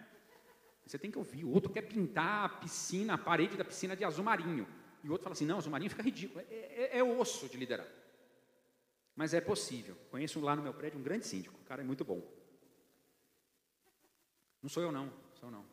[0.87, 1.45] Você tem que ouvir.
[1.45, 4.67] O outro quer pintar a piscina, a parede da piscina de azul marinho.
[5.03, 6.45] E o outro fala assim: não, azul marinho fica ridículo.
[6.49, 7.87] É, é, é osso de liderar.
[9.15, 9.97] Mas é possível.
[10.11, 11.59] Conheço lá no meu prédio um grande síndico.
[11.61, 12.23] O cara é muito bom.
[14.63, 15.13] Não sou eu, não.
[15.35, 15.65] Sou eu, não.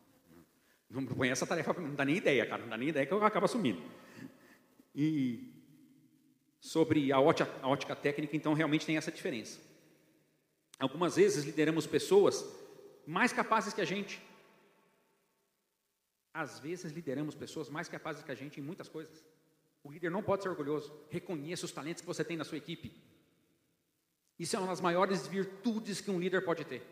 [0.90, 1.72] Não põe essa tarefa.
[1.74, 2.62] Não dá nem ideia, cara.
[2.62, 3.80] Não dá nem ideia que eu acabo assumindo.
[4.94, 5.54] E
[6.60, 9.60] sobre a ótica, a ótica técnica, então, realmente tem essa diferença.
[10.78, 12.44] Algumas vezes lideramos pessoas
[13.06, 14.20] mais capazes que a gente.
[16.34, 19.24] Às vezes lideramos pessoas mais capazes que a gente em muitas coisas.
[19.82, 20.92] O líder não pode ser orgulhoso.
[21.08, 22.92] Reconheça os talentos que você tem na sua equipe.
[24.40, 26.82] Isso é uma das maiores virtudes que um líder pode ter.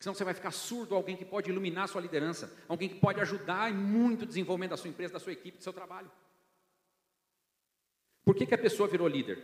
[0.00, 2.96] Senão você vai ficar surdo a alguém que pode iluminar a sua liderança, alguém que
[2.96, 6.10] pode ajudar em muito desenvolvimento da sua empresa, da sua equipe, do seu trabalho.
[8.24, 9.38] Por que, que a pessoa virou líder?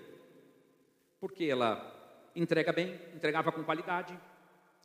[1.21, 4.19] Porque ela entrega bem, entregava com qualidade,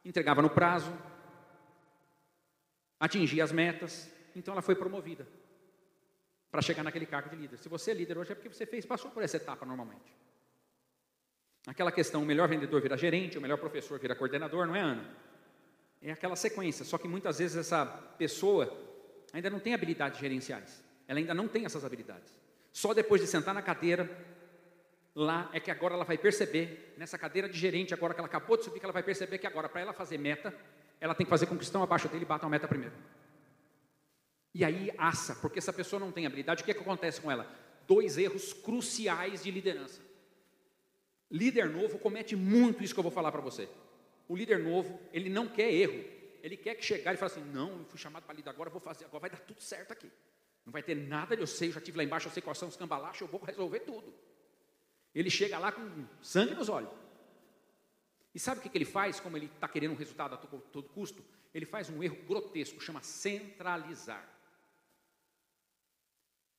[0.06, 0.96] entregava no prazo,
[3.00, 5.28] atingia as metas, então ela foi promovida
[6.52, 7.58] para chegar naquele cargo de líder.
[7.58, 10.14] Se você é líder hoje é porque você fez, passou por essa etapa normalmente.
[11.68, 15.10] Aquela questão, o melhor vendedor vira gerente, o melhor professor vira coordenador, não é, Ana?
[16.02, 17.86] É aquela sequência, só que muitas vezes essa
[18.18, 18.72] pessoa
[19.34, 20.84] ainda não tem habilidades gerenciais.
[21.08, 22.32] Ela ainda não tem essas habilidades.
[22.72, 24.10] Só depois de sentar na cadeira,
[25.16, 28.58] lá é que agora ela vai perceber, nessa cadeira de gerente, agora que ela acabou
[28.58, 30.54] de subir, que ela vai perceber que agora, para ela fazer meta,
[31.00, 32.94] ela tem que fazer com que estão abaixo dele e batam a meta primeiro.
[34.54, 37.32] E aí assa, porque essa pessoa não tem habilidade, o que, é que acontece com
[37.32, 37.52] ela?
[37.88, 40.05] Dois erros cruciais de liderança.
[41.36, 43.68] Líder novo comete muito isso que eu vou falar para você.
[44.26, 46.02] O líder novo, ele não quer erro.
[46.42, 48.80] Ele quer que chegar e falar assim: não, eu fui chamado para líder agora, vou
[48.80, 50.10] fazer, agora vai dar tudo certo aqui.
[50.66, 52.70] Não vai ter nada, eu sei, eu já estive lá embaixo, eu sei quais são
[52.70, 54.14] os cambalachos, eu vou resolver tudo.
[55.14, 56.90] Ele chega lá com sangue nos olhos.
[58.34, 60.88] E sabe o que, que ele faz, como ele está querendo um resultado a todo
[60.90, 61.22] custo?
[61.54, 64.26] Ele faz um erro grotesco, chama centralizar.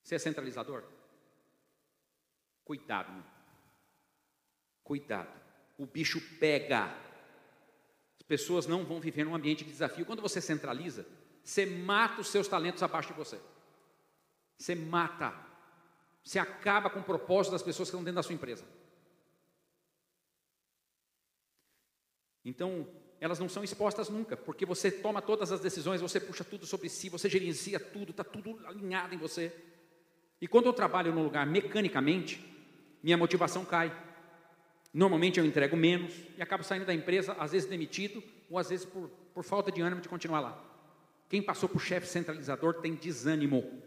[0.02, 0.84] Você é centralizador?
[2.62, 3.35] Cuidado, meu.
[4.86, 5.28] Cuidado.
[5.76, 6.84] O bicho pega.
[8.16, 10.06] As pessoas não vão viver num ambiente de desafio.
[10.06, 11.04] Quando você centraliza,
[11.42, 13.38] você mata os seus talentos abaixo de você.
[14.56, 15.34] Você mata.
[16.24, 18.64] Você acaba com o propósito das pessoas que estão dentro da sua empresa.
[22.44, 22.88] Então,
[23.20, 26.88] elas não são expostas nunca, porque você toma todas as decisões, você puxa tudo sobre
[26.88, 29.52] si, você gerencia tudo, está tudo alinhado em você.
[30.40, 32.44] E quando eu trabalho num lugar mecanicamente,
[33.02, 34.05] minha motivação cai.
[34.96, 38.86] Normalmente eu entrego menos e acabo saindo da empresa, às vezes demitido, ou às vezes
[38.86, 40.64] por, por falta de ânimo de continuar lá.
[41.28, 43.78] Quem passou por chefe centralizador tem desânimo.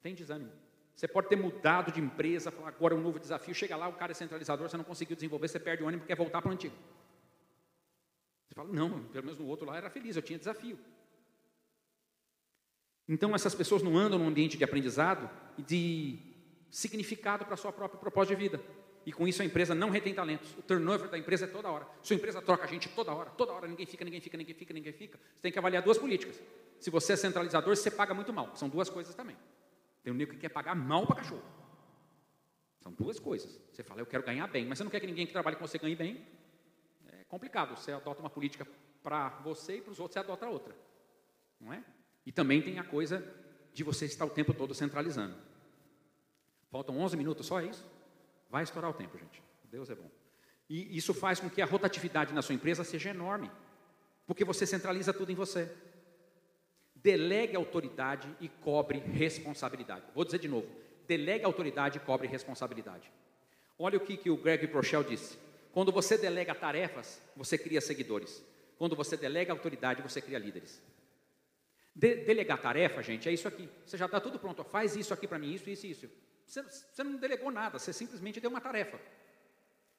[0.00, 0.50] Tem desânimo.
[0.96, 3.92] Você pode ter mudado de empresa, falar agora é um novo desafio, chega lá, o
[3.92, 6.54] cara é centralizador, você não conseguiu desenvolver, você perde o ânimo quer voltar para o
[6.54, 6.74] antigo.
[8.48, 10.78] Você fala, não, pelo menos no outro lá era feliz, eu tinha desafio.
[13.06, 15.28] Então essas pessoas não andam num ambiente de aprendizado
[15.58, 16.18] e de
[16.70, 18.83] significado para a sua própria propósito de vida.
[19.06, 20.56] E com isso a empresa não retém talentos.
[20.56, 21.86] O turnover da empresa é toda hora.
[22.02, 24.74] Sua empresa troca a gente toda hora, toda hora, ninguém fica, ninguém fica, ninguém fica,
[24.74, 25.18] ninguém fica.
[25.18, 26.40] Você tem que avaliar duas políticas.
[26.80, 28.56] Se você é centralizador, você paga muito mal.
[28.56, 29.36] São duas coisas também.
[30.02, 31.42] Tem um nego que quer pagar mal para cachorro.
[32.80, 33.60] São duas coisas.
[33.72, 35.66] Você fala, eu quero ganhar bem, mas você não quer que ninguém que trabalhe com
[35.66, 36.26] você ganhe bem.
[37.08, 37.76] É complicado.
[37.76, 38.66] Você adota uma política
[39.02, 40.74] para você e para os outros você adota outra.
[41.60, 41.84] Não é?
[42.26, 43.24] E também tem a coisa
[43.72, 45.36] de você estar o tempo todo centralizando.
[46.70, 47.93] Faltam 11 minutos, só isso?
[48.54, 49.42] Vai estourar o tempo, gente.
[49.64, 50.08] Deus é bom.
[50.70, 53.50] E isso faz com que a rotatividade na sua empresa seja enorme,
[54.28, 55.68] porque você centraliza tudo em você
[56.94, 60.04] delegue autoridade e cobre responsabilidade.
[60.14, 60.68] Vou dizer de novo:
[61.04, 63.10] delegue autoridade e cobre responsabilidade.
[63.76, 65.36] Olha o que, que o Greg Prochel disse:
[65.72, 68.40] quando você delega tarefas, você cria seguidores.
[68.78, 70.80] Quando você delega autoridade, você cria líderes.
[71.92, 73.68] De, delegar tarefa, gente, é isso aqui.
[73.84, 74.62] Você já está tudo pronto.
[74.62, 76.08] Faz isso aqui para mim, isso, isso, isso.
[76.46, 79.00] Você, você não delegou nada, você simplesmente deu uma tarefa.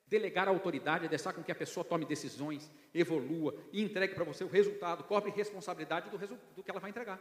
[0.08, 4.24] Delegar a autoridade é deixar com que a pessoa tome decisões, evolua e entregue para
[4.24, 6.18] você o resultado, cobre responsabilidade do,
[6.56, 7.20] do que ela vai entregar.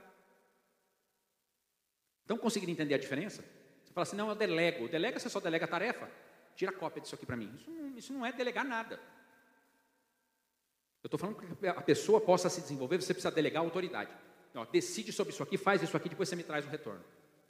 [2.25, 3.43] Então, conseguindo entender a diferença?
[3.83, 4.89] Você fala assim: não, eu delego.
[4.89, 6.11] Delega, você só delega a tarefa.
[6.55, 7.53] Tira a cópia disso aqui para mim.
[7.59, 9.01] Isso não, isso não é delegar nada.
[11.03, 14.11] Eu estou falando que a pessoa possa se desenvolver, você precisa delegar a autoridade.
[14.73, 17.05] Decide sobre isso aqui, faz isso aqui, depois você me traz o retorno.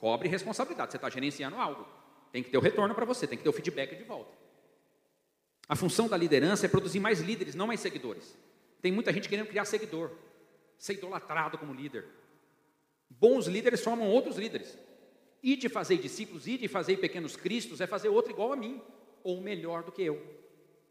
[0.05, 0.91] Cobre responsabilidade.
[0.91, 1.83] Você está gerenciando algo.
[2.31, 4.31] Tem que ter o retorno para você, tem que ter o feedback de volta.
[5.67, 8.37] A função da liderança é produzir mais líderes, não mais seguidores.
[8.83, 10.11] Tem muita gente querendo criar seguidor,
[10.77, 12.05] ser idolatrado como líder.
[13.09, 14.77] Bons líderes formam outros líderes.
[15.41, 18.79] E de fazer discípulos, e de fazer pequenos cristos, é fazer outro igual a mim,
[19.23, 20.23] ou melhor do que eu.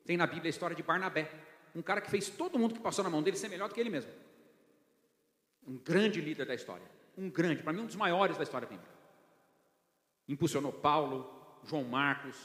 [0.05, 1.31] Tem na Bíblia a história de Barnabé,
[1.73, 3.81] um cara que fez todo mundo que passou na mão dele ser melhor do que
[3.81, 4.11] ele mesmo.
[5.65, 8.94] Um grande líder da história, um grande, para mim um dos maiores da história bíblica.
[10.29, 11.31] Impulsionou Paulo,
[11.65, 12.37] João Marcos,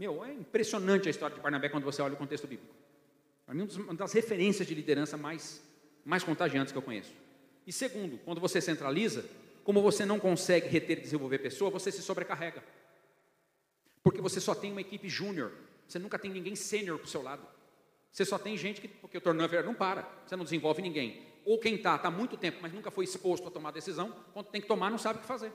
[0.00, 2.74] meu, é impressionante a história de Barnabé quando você olha o contexto bíblico.
[3.44, 5.62] Para mim, uma das referências de liderança mais,
[6.04, 7.12] mais contagiantes que eu conheço.
[7.66, 9.24] E segundo, quando você centraliza,
[9.62, 12.64] como você não consegue reter e desenvolver pessoa, você se sobrecarrega.
[14.02, 15.52] Porque você só tem uma equipe júnior,
[15.86, 17.46] você nunca tem ninguém sênior para o seu lado.
[18.10, 21.22] Você só tem gente que, porque o turnover não para, você não desenvolve ninguém.
[21.44, 24.62] Ou quem está, está muito tempo, mas nunca foi exposto a tomar decisão, quando tem
[24.62, 25.52] que tomar, não sabe o que fazer.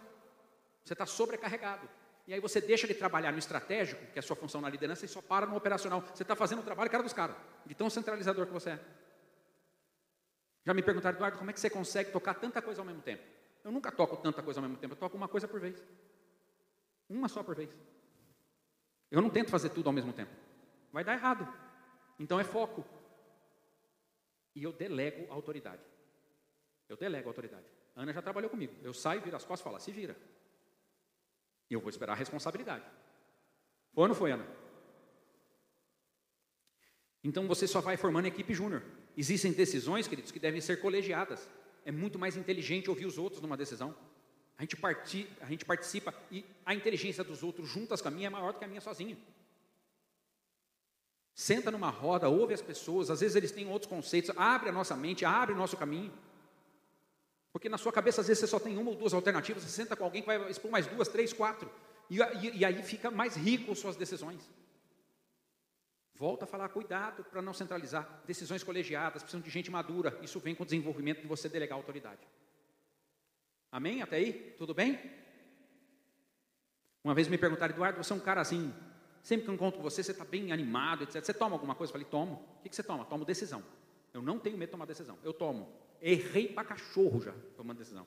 [0.86, 1.89] Você está sobrecarregado.
[2.27, 5.03] E aí você deixa de trabalhar no estratégico, que é a sua função na liderança,
[5.05, 6.01] e só para no operacional.
[6.01, 8.79] Você está fazendo o trabalho cara dos caras, de tão centralizador que você é.
[10.63, 13.23] Já me perguntaram, Eduardo, como é que você consegue tocar tanta coisa ao mesmo tempo?
[13.63, 15.83] Eu nunca toco tanta coisa ao mesmo tempo, eu toco uma coisa por vez.
[17.09, 17.69] Uma só por vez.
[19.11, 20.31] Eu não tento fazer tudo ao mesmo tempo.
[20.91, 21.47] Vai dar errado.
[22.19, 22.86] Então é foco.
[24.55, 25.83] E eu delego a autoridade.
[26.89, 27.65] Eu delego a autoridade.
[27.95, 28.73] A Ana já trabalhou comigo.
[28.83, 30.15] Eu saio, viro as costas e falo, se vira.
[31.70, 32.86] E eu vou esperar a responsabilidade.
[33.93, 34.45] Foi ou não foi, Ana?
[37.24, 38.84] Então você só vai formando equipe júnior.
[39.18, 41.49] Existem decisões, queridos, que devem ser colegiadas.
[41.84, 43.95] É muito mais inteligente ouvir os outros numa decisão.
[44.57, 48.28] A gente, participa, a gente participa e a inteligência dos outros juntas com a minha
[48.28, 49.18] é maior do que a minha sozinha.
[51.34, 54.95] Senta numa roda, ouve as pessoas, às vezes eles têm outros conceitos, abre a nossa
[54.95, 56.13] mente, abre o nosso caminho.
[57.56, 59.95] Porque na sua cabeça, às vezes, você só tem uma ou duas alternativas, você senta
[59.95, 61.72] com alguém que vai expor mais duas, três, quatro.
[62.10, 64.41] E, e, e aí fica mais rico suas decisões.
[66.16, 68.22] Volta a falar, cuidado para não centralizar.
[68.28, 70.20] Decisões colegiadas, precisam de gente madura.
[70.22, 72.28] Isso vem com o desenvolvimento de você delegar autoridade.
[73.72, 74.01] Amém?
[74.01, 74.53] Até aí?
[74.58, 74.99] Tudo bem?
[77.06, 78.74] Uma vez me perguntaram, Eduardo, você é um cara assim,
[79.24, 81.24] sempre que eu encontro você, você está bem animado, etc.
[81.24, 81.91] Você toma alguma coisa?
[81.91, 82.45] Eu falei, tomo.
[82.60, 83.06] O que você toma?
[83.06, 83.64] Tomo decisão.
[84.14, 85.18] Eu não tenho medo de tomar decisão.
[85.24, 85.86] Eu tomo.
[86.08, 88.06] Errei para cachorro já, tomando decisão.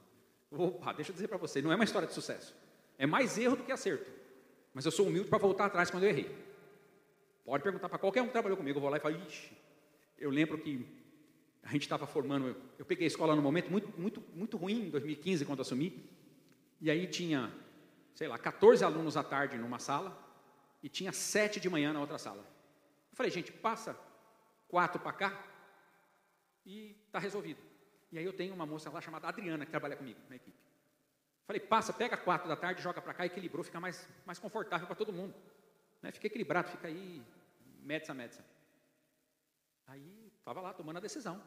[0.53, 2.55] Opa, deixa eu dizer para você, não é uma história de sucesso.
[2.97, 4.09] É mais erro do que acerto.
[4.73, 6.33] Mas eu sou humilde para voltar atrás quando eu errei.
[7.45, 8.79] Pode perguntar para qualquer um que trabalhou comigo.
[8.79, 9.51] Eu vou lá e falo, ixi,
[10.17, 10.87] eu lembro que
[11.65, 14.91] a gente estava formando, eu peguei a escola num momento muito, muito, muito ruim, em
[14.91, 16.09] 2015, quando assumi,
[16.81, 17.53] e aí tinha,
[18.15, 20.17] sei lá, 14 alunos à tarde numa sala,
[20.85, 22.47] e tinha sete de manhã na outra sala.
[23.11, 23.99] Eu falei, gente, passa
[24.69, 25.45] quatro para cá,
[26.65, 27.68] e está resolvido.
[28.11, 30.57] E aí eu tenho uma moça lá chamada Adriana, que trabalha comigo na equipe.
[31.47, 34.97] Falei, passa, pega quatro da tarde, joga para cá, equilibrou, fica mais, mais confortável para
[34.97, 35.35] todo mundo.
[36.03, 36.13] Né?
[36.13, 37.23] Fica equilibrado, fica aí,
[37.83, 38.45] medsa, medsa.
[39.87, 41.43] Aí, estava lá tomando a decisão.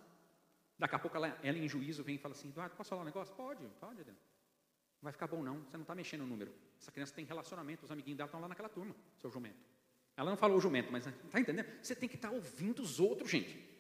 [0.78, 3.06] Daqui a pouco ela, ela em juízo vem e fala assim, Eduardo, posso falar um
[3.06, 3.34] negócio?
[3.36, 4.20] Pode, pode, Adriano.
[5.00, 6.52] Não vai ficar bom não, você não está mexendo no número.
[6.80, 9.60] Essa criança tem relacionamento, os amiguinhos dela estão lá naquela turma, seu jumento.
[10.18, 11.68] Ela não falou jumento, mas está entendendo?
[11.82, 13.71] Você tem que estar tá ouvindo os outros, gente.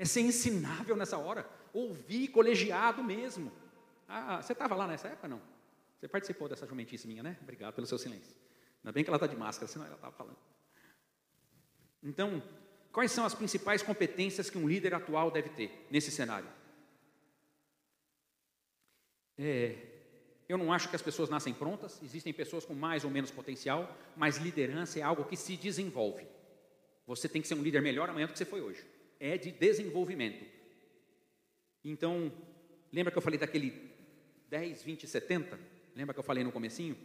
[0.00, 1.46] É ser ensinável nessa hora.
[1.72, 3.52] Ouvir colegiado mesmo.
[4.08, 5.40] Ah, você estava lá nessa época, não?
[5.98, 7.36] Você participou dessa jumentice minha, né?
[7.42, 8.34] Obrigado pelo seu silêncio.
[8.82, 10.38] Ainda bem que ela está de máscara, senão ela estava falando.
[12.02, 12.42] Então,
[12.92, 16.48] Quais são as principais competências que um líder atual deve ter nesse cenário?
[19.38, 19.76] É,
[20.48, 23.96] eu não acho que as pessoas nascem prontas, existem pessoas com mais ou menos potencial,
[24.16, 26.26] mas liderança é algo que se desenvolve.
[27.06, 28.84] Você tem que ser um líder melhor amanhã do que você foi hoje.
[29.20, 30.44] É de desenvolvimento.
[31.84, 32.32] Então,
[32.92, 33.90] lembra que eu falei daquele
[34.48, 35.60] 10, 20, 70?
[35.94, 36.96] Lembra que eu falei no comecinho?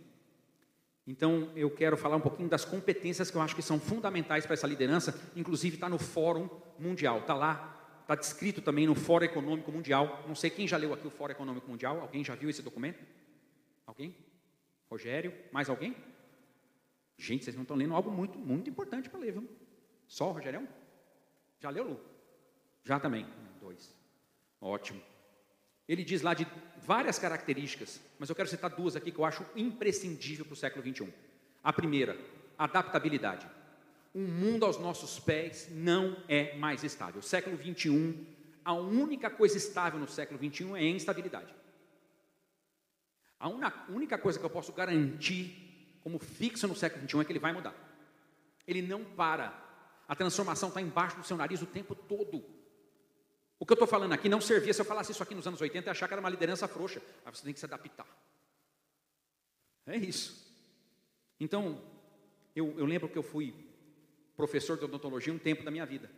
[1.08, 4.54] Então, eu quero falar um pouquinho das competências que eu acho que são fundamentais para
[4.54, 6.50] essa liderança, inclusive está no Fórum
[6.80, 10.24] Mundial, está lá, está descrito também no Fórum Econômico Mundial.
[10.28, 13.04] Não sei quem já leu aqui o Fórum Econômico Mundial, alguém já viu esse documento?
[13.86, 14.16] Alguém?
[14.90, 15.32] Rogério?
[15.52, 15.96] Mais alguém?
[17.18, 19.48] Gente, vocês não estão lendo algo muito, muito importante para ler, viu?
[20.08, 20.68] Só o Rogério?
[21.60, 22.00] Já leu, Lu?
[22.84, 23.26] Já também.
[23.60, 23.94] Dois.
[24.62, 25.02] Ótimo.
[25.88, 26.48] Ele diz lá de
[26.78, 30.84] várias características, mas eu quero citar duas aqui que eu acho imprescindível para o século
[30.84, 31.12] 21.
[31.64, 32.18] A primeira,
[32.58, 33.48] adaptabilidade.
[34.14, 37.20] O mundo aos nossos pés não é mais estável.
[37.20, 38.26] O século 21,
[38.64, 41.54] a única coisa estável no século 21 é a instabilidade.
[43.40, 43.50] A
[43.90, 47.54] única coisa que eu posso garantir como fixo no século 21 é que ele vai
[47.54, 47.76] mudar.
[48.66, 49.65] Ele não para.
[50.08, 52.44] A transformação está embaixo do seu nariz o tempo todo.
[53.60, 55.62] O que eu estou falando aqui não servia se eu falasse isso aqui nos anos
[55.62, 57.02] 80 e achar que era uma liderança frouxa.
[57.26, 58.08] Aí você tem que se adaptar.
[59.88, 60.46] É isso.
[61.40, 61.82] Então,
[62.56, 63.54] eu, eu lembro que eu fui
[64.36, 66.10] professor de odontologia um tempo da minha vida.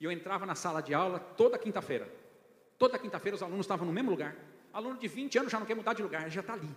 [0.00, 2.08] E eu entrava na sala de aula toda quinta-feira.
[2.78, 4.36] Toda quinta-feira os alunos estavam no mesmo lugar.
[4.72, 6.74] Aluno de 20 anos já não quer mudar de lugar, já está ali.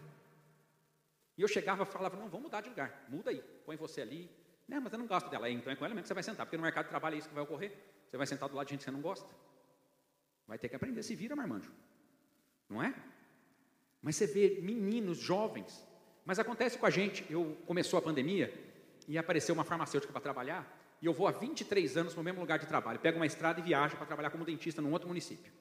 [1.38, 4.30] E eu chegava e falava, não, vamos mudar de lugar, muda aí, põe você ali.
[4.68, 6.46] Não, mas eu não gosto dela, então é com ela mesmo que você vai sentar,
[6.46, 7.72] porque no mercado de trabalho é isso que vai ocorrer.
[8.10, 9.34] Você vai sentar do lado de gente que você não gosta.
[10.46, 11.72] Vai ter que aprender, se vira, marmanjo.
[12.70, 12.94] Não é?
[14.02, 15.86] Mas você vê meninos jovens.
[16.26, 17.26] Mas acontece com a gente.
[17.30, 18.54] Eu começou a pandemia
[19.08, 20.66] e apareceu uma farmacêutica para trabalhar.
[21.02, 23.00] E eu vou há 23 anos no mesmo lugar de trabalho.
[23.00, 25.52] Pego uma estrada e viajo para trabalhar como dentista num outro município.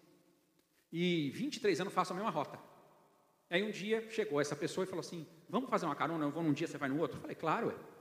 [0.93, 2.59] E 23 anos faço a mesma rota.
[3.51, 6.25] Aí um dia chegou essa pessoa e falou assim: Vamos fazer uma carona?
[6.25, 7.19] Eu vou num dia, você vai no outro?
[7.19, 7.96] Eu falei: Claro, é.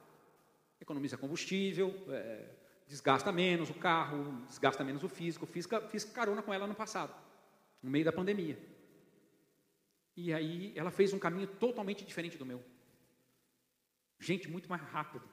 [0.79, 2.49] Economiza combustível, é,
[2.87, 5.45] desgasta menos o carro, desgasta menos o físico.
[5.45, 7.13] Fiz, fiz carona com ela no passado,
[7.81, 8.57] no meio da pandemia.
[10.15, 12.63] E aí ela fez um caminho totalmente diferente do meu.
[14.19, 15.23] Gente, muito mais rápido.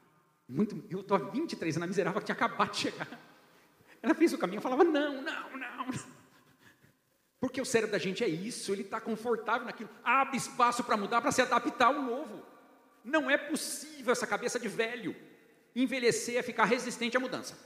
[0.48, 3.08] Muito, eu estou há 23 anos, a miserável que tinha acabado de chegar.
[4.02, 5.86] Ela fez o caminho, eu falava, não, não, não.
[7.38, 9.90] Porque o cérebro da gente é isso, ele está confortável naquilo.
[10.04, 12.44] Abre espaço para mudar, para se adaptar ao novo.
[13.04, 15.16] Não é possível essa cabeça de velho.
[15.74, 17.56] Envelhecer é ficar resistente à mudança.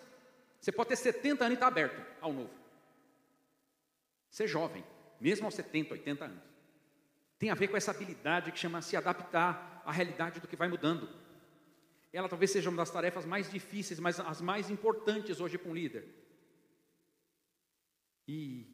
[0.61, 2.55] Você pode ter 70 anos e estar tá aberto ao novo.
[4.31, 4.85] Ser jovem,
[5.21, 6.43] mesmo aos 70, 80 anos.
[7.39, 10.69] Tem a ver com essa habilidade que chama se adaptar à realidade do que vai
[10.69, 11.09] mudando.
[12.13, 15.75] Ela talvez seja uma das tarefas mais difíceis, mas as mais importantes hoje para um
[15.75, 16.09] líder.
[18.27, 18.67] E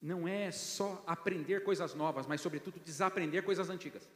[0.00, 4.08] não é só aprender coisas novas, mas, sobretudo, desaprender coisas antigas.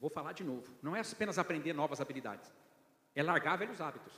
[0.00, 0.70] Vou falar de novo.
[0.82, 2.52] Não é apenas aprender novas habilidades,
[3.14, 4.12] é largar velhos hábitos.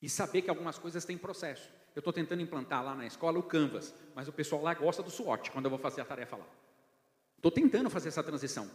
[0.00, 1.68] E saber que algumas coisas têm processo.
[1.94, 5.10] Eu estou tentando implantar lá na escola o Canvas, mas o pessoal lá gosta do
[5.10, 6.46] SWOT quando eu vou fazer a tarefa lá.
[7.36, 8.70] Estou tentando fazer essa transição,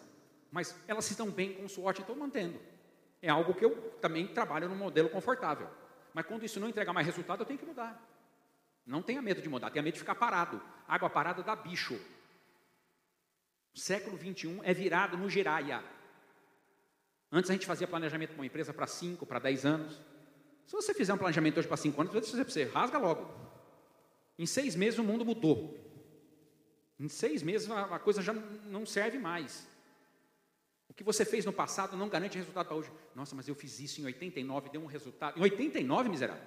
[0.51, 2.59] mas elas dão bem com o SWOT e estou mantendo.
[3.21, 5.69] É algo que eu também trabalho num modelo confortável.
[6.13, 8.01] Mas quando isso não entregar mais resultado, eu tenho que mudar.
[8.85, 10.61] Não tenha medo de mudar, tenha medo de ficar parado.
[10.87, 11.99] Água parada dá bicho.
[13.73, 15.83] O século 21 é virado no giraia.
[17.31, 20.01] Antes a gente fazia planejamento para uma empresa para 5, para 10 anos.
[20.67, 22.97] Se você fizer um planejamento hoje para 5 anos, eu vou dizer para você, rasga
[22.97, 23.33] logo.
[24.37, 25.79] Em seis meses o mundo mudou.
[26.99, 29.67] Em seis meses a coisa já não serve mais.
[30.87, 32.91] O que você fez no passado não garante resultado para hoje.
[33.15, 35.39] Nossa, mas eu fiz isso em 89, deu um resultado.
[35.39, 36.43] Em 89, miserável?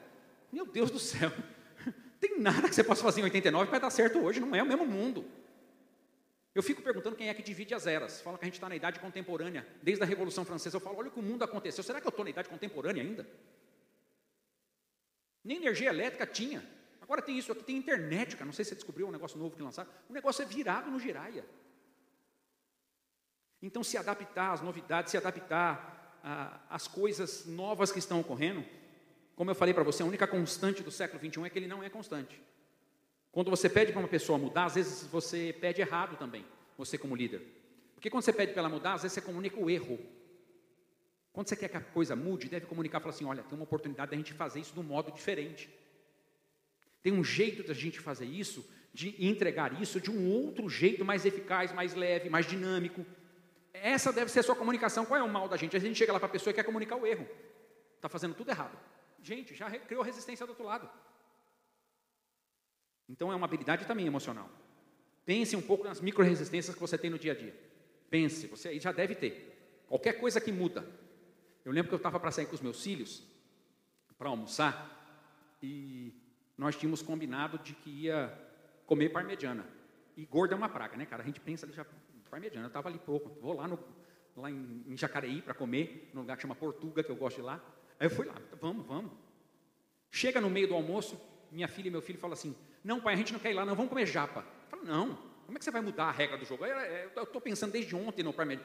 [0.53, 1.33] Meu Deus do céu.
[2.21, 4.63] Tem nada que você possa fazer em 89 que vai dar certo hoje, não é
[4.63, 5.25] o mesmo mundo.
[6.57, 8.23] Eu fico perguntando quem é que divide as eras.
[8.23, 10.79] Fala que a gente está na idade contemporânea, desde a Revolução Francesa.
[10.79, 11.85] Eu falo, olha o que o mundo aconteceu.
[11.85, 13.29] Será que eu estou na idade contemporânea ainda?
[15.45, 16.67] Nem energia elétrica tinha.
[17.03, 18.47] Agora tem isso aqui, tem internet, cara.
[18.47, 19.91] Não sei se você descobriu um negócio novo que lançaram.
[20.09, 21.45] O negócio é virado no giraia.
[23.61, 28.65] Então, se adaptar às novidades, se adaptar às coisas novas que estão ocorrendo,
[29.35, 31.83] como eu falei para você, a única constante do século 21 é que ele não
[31.83, 32.43] é constante.
[33.37, 36.43] Quando você pede para uma pessoa mudar, às vezes você pede errado também,
[36.79, 37.43] você como líder.
[37.95, 39.99] Porque quando você pede para ela mudar, às vezes você comunica o erro.
[41.35, 44.13] Quando você quer que a coisa mude, deve comunicar, falar assim, olha, tem uma oportunidade
[44.13, 45.69] da gente fazer isso de um modo diferente.
[47.03, 51.27] Tem um jeito da gente fazer isso, de entregar isso de um outro jeito mais
[51.27, 53.05] eficaz, mais leve, mais dinâmico.
[53.75, 55.05] Essa deve ser a sua comunicação.
[55.05, 55.77] Qual é o mal da gente?
[55.77, 57.29] A gente chega lá para a pessoa e quer comunicar o erro.
[57.97, 58.79] Está fazendo tudo errado.
[59.23, 60.89] Gente, já criou resistência do outro lado.
[63.09, 64.51] Então é uma habilidade também emocional.
[65.25, 67.55] Pense um pouco nas micro-resistências que você tem no dia a dia.
[68.11, 69.85] Pense, você aí já deve ter.
[69.89, 70.87] Qualquer coisa que muda.
[71.65, 73.23] Eu lembro que eu estava para sair com os meus filhos
[74.17, 76.15] para almoçar e
[76.57, 78.33] nós tínhamos combinado de que ia
[78.87, 79.67] comer parmegiana.
[80.17, 81.23] E gorda é uma praga, né, cara?
[81.23, 81.85] A gente pensa ali já
[82.31, 82.67] parmegiana.
[82.67, 83.79] Eu estava ali pouco, vou lá no
[84.37, 87.43] lá em, em Jacareí para comer, num lugar que chama Portuga, que eu gosto de
[87.43, 87.61] lá.
[87.99, 89.11] Aí eu fui lá, vamos, vamos.
[90.11, 91.19] Chega no meio do almoço,
[91.51, 92.55] minha filha e meu filho falam assim:
[92.87, 94.45] Não, pai, a gente não quer ir lá, não, vamos comer japa.
[94.71, 96.65] Eu falo, não, como é que você vai mudar a regra do jogo?
[96.65, 98.65] Eu estou pensando desde ontem no Parmeira.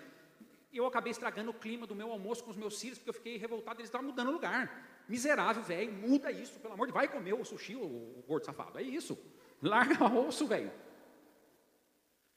[0.72, 3.38] Eu acabei estragando o clima do meu almoço com os meus filhos, porque eu fiquei
[3.38, 5.04] revoltado, eles estavam mudando o lugar.
[5.10, 8.78] Miserável, velho, muda isso, pelo amor de vai comer o sushi, o, o gordo safado.
[8.78, 9.18] É isso.
[9.60, 10.72] Larga o osso, velho.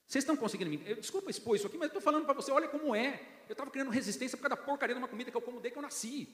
[0.06, 0.82] Vocês estão conseguindo me.
[0.86, 3.20] Eu, desculpa expor isso aqui, mas eu estou falando para você, olha como é.
[3.46, 5.74] Eu estava criando resistência por causa da porcaria de uma comida que eu como desde
[5.74, 6.28] que eu nasci.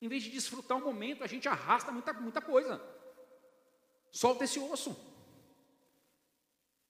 [0.00, 2.82] Em vez de desfrutar o momento, a gente arrasta muita, muita coisa.
[4.12, 4.94] Solta esse osso.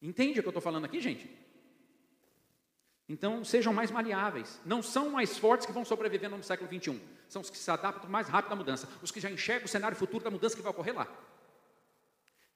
[0.02, 1.30] Entende o que eu estou falando aqui, gente?
[3.08, 4.60] Então, sejam mais maleáveis.
[4.66, 7.00] Não são mais fortes que vão sobreviver no século 21.
[7.28, 8.88] São os que se adaptam mais rápido à mudança.
[9.00, 11.06] Os que já enxergam o cenário futuro da mudança que vai ocorrer lá.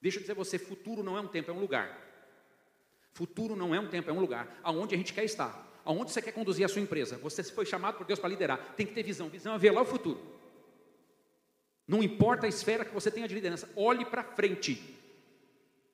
[0.00, 1.96] Deixa eu dizer você, futuro não é um tempo, é um lugar.
[3.12, 4.58] Futuro não é um tempo, é um lugar.
[4.62, 5.64] Aonde a gente quer estar.
[5.84, 7.16] Aonde você quer conduzir a sua empresa.
[7.18, 8.74] Você foi chamado por Deus para liderar.
[8.74, 9.28] Tem que ter visão.
[9.28, 10.35] Visão é ver lá o futuro.
[11.86, 14.94] Não importa a esfera que você tenha de liderança, olhe para frente.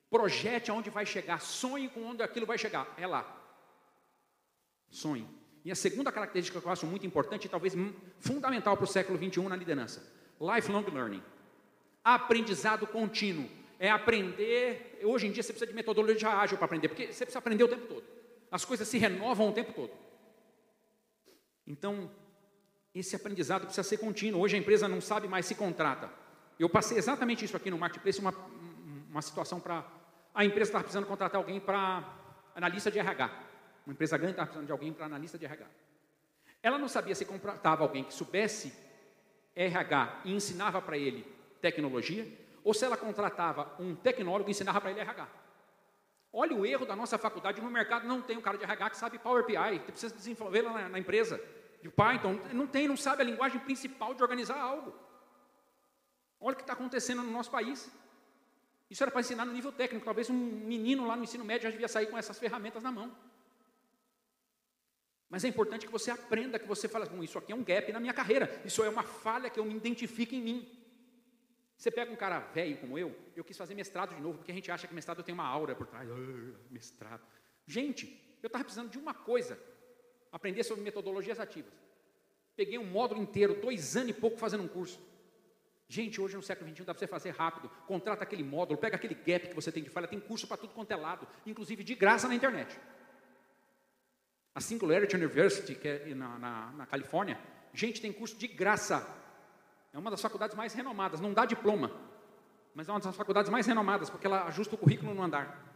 [0.09, 2.91] Projete aonde vai chegar, sonhe com onde aquilo vai chegar.
[2.97, 3.25] É lá.
[4.89, 5.27] Sonhe.
[5.65, 7.73] E a segunda característica que eu acho muito importante e talvez
[8.19, 10.03] fundamental para o século 21 na liderança:
[10.39, 11.23] lifelong learning.
[12.03, 13.49] Aprendizado contínuo.
[13.79, 14.99] É aprender.
[15.03, 17.67] Hoje em dia você precisa de metodologia ágil para aprender, porque você precisa aprender o
[17.67, 18.03] tempo todo.
[18.51, 19.91] As coisas se renovam o tempo todo.
[21.65, 22.11] Então,
[22.93, 24.41] esse aprendizado precisa ser contínuo.
[24.41, 26.09] Hoje a empresa não sabe mais se contrata.
[26.59, 28.33] Eu passei exatamente isso aqui no Marketplace, uma,
[29.09, 29.83] uma situação para.
[30.33, 32.03] A empresa estava precisando contratar alguém para
[32.55, 33.29] analista de RH.
[33.85, 35.65] Uma empresa grande estava precisando de alguém para analista de RH.
[36.61, 38.73] Ela não sabia se contratava alguém que soubesse
[39.55, 41.25] RH e ensinava para ele
[41.61, 42.27] tecnologia,
[42.63, 45.27] ou se ela contratava um tecnólogo e ensinava para ele RH.
[46.31, 48.97] Olha o erro da nossa faculdade, no mercado não tem um cara de RH que
[48.97, 51.39] sabe Power BI, precisa desenvolver lá na, na empresa
[51.83, 54.97] de Python, não tem, não sabe a linguagem principal de organizar algo.
[56.39, 57.91] Olha o que está acontecendo no nosso país.
[58.89, 60.05] Isso era para ensinar no nível técnico.
[60.05, 63.13] Talvez um menino lá no ensino médio já devia sair com essas ferramentas na mão.
[65.29, 67.91] Mas é importante que você aprenda, que você fale, bom, isso aqui é um gap
[67.91, 70.79] na minha carreira, isso é uma falha que eu me identifico em mim.
[71.75, 74.55] Você pega um cara velho como eu, eu quis fazer mestrado de novo, porque a
[74.55, 76.07] gente acha que mestrado tem uma aura por trás.
[76.09, 77.23] Ah, mestrado.
[77.67, 78.05] Gente,
[78.41, 79.59] eu estava precisando de uma coisa
[80.33, 81.71] aprender sobre metodologias ativas.
[82.55, 84.99] Peguei um módulo inteiro, dois anos e pouco fazendo um curso.
[85.87, 87.69] Gente, hoje no século XXI dá para você fazer rápido.
[87.87, 90.73] Contrata aquele módulo, pega aquele gap que você tem de falha, tem curso para tudo
[90.73, 92.79] quanto é lado, inclusive de graça na internet.
[94.55, 97.39] A Singularity University, que é na, na, na Califórnia,
[97.73, 99.07] gente, tem curso de graça.
[99.93, 101.91] É uma das faculdades mais renomadas, não dá diploma,
[102.73, 105.72] mas é uma das faculdades mais renomadas, porque ela ajusta o currículo no andar.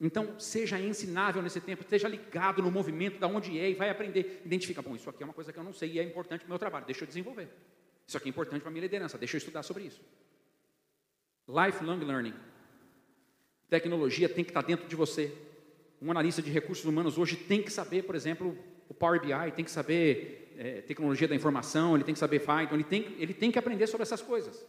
[0.00, 4.40] Então, seja ensinável nesse tempo, esteja ligado no movimento, da onde é, e vai aprender.
[4.46, 6.46] Identifica, bom, isso aqui é uma coisa que eu não sei e é importante para
[6.46, 7.48] o meu trabalho, deixa eu desenvolver.
[8.06, 10.00] Isso aqui é importante para a minha liderança, deixa eu estudar sobre isso.
[11.46, 12.34] Lifelong learning.
[13.68, 15.32] Tecnologia tem que estar dentro de você.
[16.00, 18.56] Um analista de recursos humanos hoje tem que saber, por exemplo,
[18.88, 22.74] o Power BI, tem que saber é, tecnologia da informação, ele tem que saber Python,
[22.74, 24.66] ele tem, ele tem que aprender sobre essas coisas.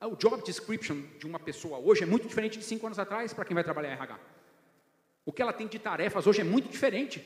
[0.00, 3.44] O job description de uma pessoa hoje é muito diferente de cinco anos atrás para
[3.44, 4.37] quem vai trabalhar em RH.
[5.28, 7.22] O que ela tem de tarefas hoje é muito diferente.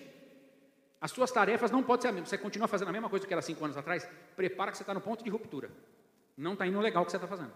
[1.00, 2.26] As suas tarefas não podem ser a mesma.
[2.26, 4.92] Você continua fazendo a mesma coisa que era cinco anos atrás, prepara que você está
[4.92, 5.70] no ponto de ruptura.
[6.36, 7.53] Não está indo legal o que você está fazendo.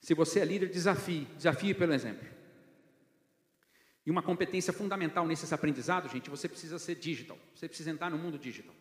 [0.00, 1.24] Se você é líder, desafie.
[1.36, 2.24] Desafie pelo exemplo.
[4.06, 7.38] E uma competência fundamental nesses aprendizados, gente, você precisa ser digital.
[7.56, 8.74] Você precisa entrar no mundo digital.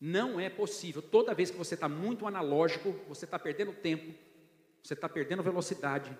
[0.00, 1.02] Não é possível.
[1.02, 4.14] Toda vez que você está muito analógico, você está perdendo tempo,
[4.80, 6.16] você está perdendo velocidade,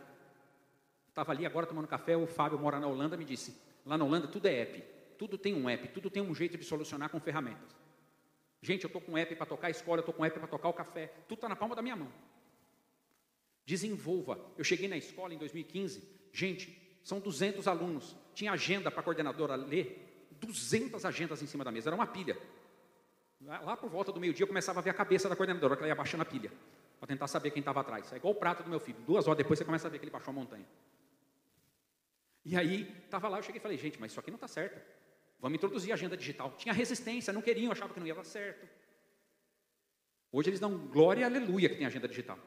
[1.21, 3.55] Estava ali agora tomando café, o Fábio mora na Holanda, me disse,
[3.85, 4.83] lá na Holanda tudo é app,
[5.19, 7.77] tudo tem um app, tudo tem um jeito de solucionar com ferramentas.
[8.63, 10.71] Gente, eu estou com app para tocar a escola, eu estou com app para tocar
[10.71, 12.11] o café, tudo está na palma da minha mão.
[13.67, 14.41] Desenvolva.
[14.57, 16.03] Eu cheguei na escola em 2015,
[16.33, 21.71] gente, são 200 alunos, tinha agenda para a coordenadora ler, 200 agendas em cima da
[21.71, 22.39] mesa, era uma pilha.
[23.43, 25.89] Lá por volta do meio-dia eu começava a ver a cabeça da coordenadora, que ela
[25.89, 26.51] ia baixando a pilha,
[26.99, 28.11] para tentar saber quem estava atrás.
[28.11, 30.05] É igual o prato do meu filho, duas horas depois você começa a ver que
[30.07, 30.65] ele baixou a montanha.
[32.45, 34.81] E aí, estava lá, eu cheguei e falei, gente, mas isso aqui não está certo.
[35.41, 36.55] Vamos introduzir a agenda digital.
[36.57, 38.67] Tinha resistência, não queriam, achavam que não ia dar certo.
[40.33, 42.39] Hoje eles dão glória e aleluia que tem agenda digital.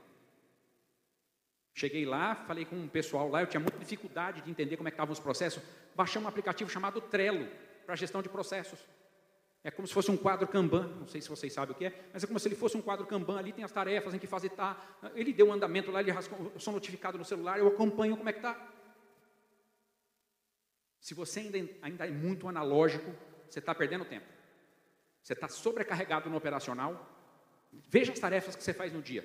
[1.74, 4.92] Cheguei lá, falei com um pessoal lá, eu tinha muita dificuldade de entender como é
[4.92, 5.62] que estavam os processos.
[5.96, 7.48] Baixei um aplicativo chamado Trello
[7.86, 8.80] para gestão de processos.
[9.64, 12.10] É como se fosse um quadro Kanban, não sei se vocês sabem o que é,
[12.14, 14.28] mas é como se ele fosse um quadro Kanban, ali tem as tarefas em que
[14.28, 14.78] fazer tá.
[15.16, 18.30] Ele deu um andamento lá, ele rascou, eu sou notificado no celular, eu acompanho como
[18.30, 18.56] é que está.
[21.14, 23.14] Se você ainda, ainda é muito analógico,
[23.48, 24.26] você está perdendo tempo.
[25.22, 27.08] Você está sobrecarregado no operacional.
[27.72, 29.24] Veja as tarefas que você faz no dia.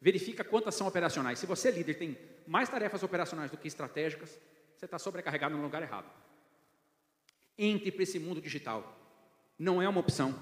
[0.00, 1.38] Verifica quantas são operacionais.
[1.38, 4.36] Se você é líder tem mais tarefas operacionais do que estratégicas,
[4.76, 6.10] você está sobrecarregado no lugar errado.
[7.56, 8.98] Entre para esse mundo digital.
[9.56, 10.36] Não é uma opção.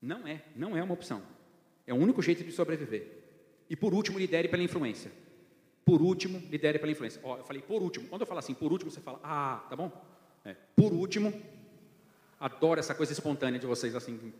[0.00, 1.20] Não é, não é uma opção.
[1.84, 3.10] É o único jeito de sobreviver.
[3.68, 5.10] E por último, lidere pela influência.
[5.84, 7.20] Por último, lidere pela influência.
[7.24, 8.08] Ó, eu falei por último.
[8.08, 9.90] Quando eu falo assim, por último, você fala, ah, tá bom?
[10.44, 11.32] É, por último,
[12.38, 14.32] adoro essa coisa espontânea de vocês, assim,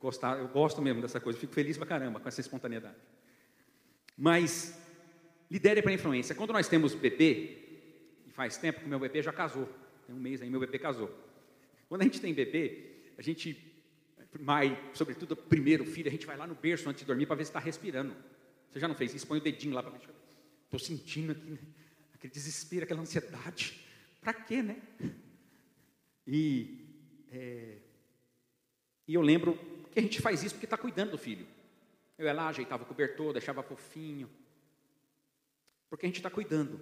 [0.00, 2.96] gostar, eu gosto mesmo dessa coisa, fico feliz pra caramba com essa espontaneidade.
[4.16, 4.78] Mas,
[5.50, 6.34] lidere pela influência.
[6.34, 7.58] Quando nós temos bebê,
[8.26, 9.68] e faz tempo que meu bebê já casou,
[10.06, 11.10] tem um mês aí, meu bebê casou.
[11.88, 13.74] Quando a gente tem bebê, a gente,
[14.40, 17.44] mãe, sobretudo primeiro filho, a gente vai lá no berço antes de dormir para ver
[17.44, 18.14] se está respirando.
[18.70, 19.26] Você já não fez isso?
[19.26, 20.00] Põe o dedinho lá para ver
[20.66, 21.58] Estou sentindo aqui, né?
[22.14, 23.80] aquele desespero, aquela ansiedade.
[24.20, 24.80] Para quê, né?
[26.26, 26.84] E,
[27.30, 27.78] é,
[29.06, 29.56] e eu lembro
[29.92, 31.46] que a gente faz isso porque está cuidando do filho.
[32.18, 34.28] Eu ia lá, ajeitava o cobertor, deixava fofinho.
[35.88, 36.80] Porque a gente está cuidando.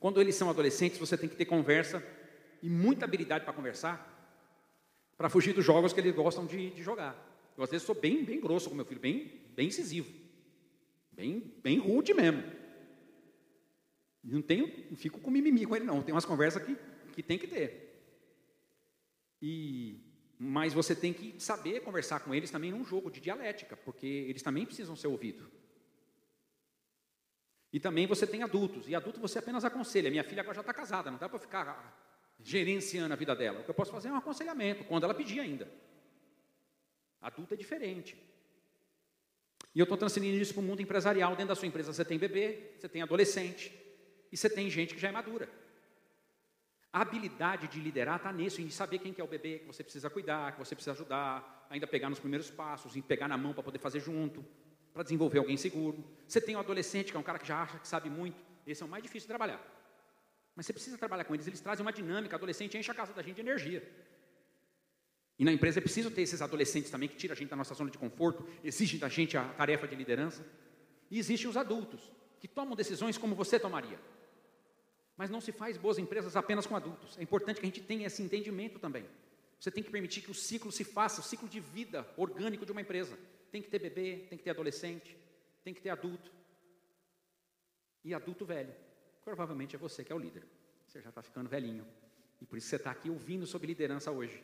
[0.00, 2.04] Quando eles são adolescentes, você tem que ter conversa
[2.60, 4.08] e muita habilidade para conversar,
[5.16, 7.16] para fugir dos jogos que eles gostam de, de, jogar.
[7.56, 10.10] Eu às vezes sou bem, bem grosso com meu filho, bem, bem incisivo,
[11.12, 12.42] bem, bem rude mesmo.
[14.22, 16.02] Não tenho, não fico com mimimi com ele, não.
[16.02, 16.76] Tem umas conversas que,
[17.12, 17.92] que tem que ter.
[19.40, 20.00] E,
[20.38, 24.42] mas você tem que saber conversar com eles também num jogo de dialética, porque eles
[24.42, 25.48] também precisam ser ouvidos.
[27.72, 30.10] E também você tem adultos, e adulto você apenas aconselha.
[30.10, 31.98] Minha filha agora já está casada, não dá para ficar
[32.38, 33.60] gerenciando a vida dela.
[33.60, 35.68] O que eu posso fazer é um aconselhamento, quando ela pedir ainda.
[37.20, 38.16] Adulto é diferente.
[39.74, 41.30] E eu estou transferindo isso para o mundo empresarial.
[41.30, 43.72] Dentro da sua empresa você tem bebê, você tem adolescente,
[44.32, 45.48] e você tem gente que já é madura.
[46.92, 49.82] A habilidade de liderar está nisso, em saber quem que é o bebê que você
[49.82, 53.52] precisa cuidar, que você precisa ajudar, ainda pegar nos primeiros passos, em pegar na mão
[53.54, 54.44] para poder fazer junto,
[54.92, 56.04] para desenvolver alguém seguro.
[56.26, 58.82] Você tem um adolescente, que é um cara que já acha que sabe muito, esse
[58.82, 59.60] é o mais difícil de trabalhar.
[60.54, 63.22] Mas você precisa trabalhar com eles, eles trazem uma dinâmica, adolescente enche a casa da
[63.22, 63.82] gente de energia.
[65.38, 67.74] E na empresa é preciso ter esses adolescentes também que tiram a gente da nossa
[67.74, 70.46] zona de conforto, exigem da gente a tarefa de liderança.
[71.10, 73.98] E existem os adultos, que tomam decisões como você tomaria.
[75.16, 77.18] Mas não se faz boas empresas apenas com adultos.
[77.18, 79.04] É importante que a gente tenha esse entendimento também.
[79.58, 82.72] Você tem que permitir que o ciclo se faça, o ciclo de vida orgânico de
[82.72, 83.16] uma empresa.
[83.50, 85.16] Tem que ter bebê, tem que ter adolescente,
[85.62, 86.32] tem que ter adulto.
[88.04, 88.74] E adulto velho.
[89.24, 90.44] Provavelmente é você que é o líder.
[90.86, 91.86] Você já está ficando velhinho.
[92.40, 94.42] E por isso você está aqui ouvindo sobre liderança hoje.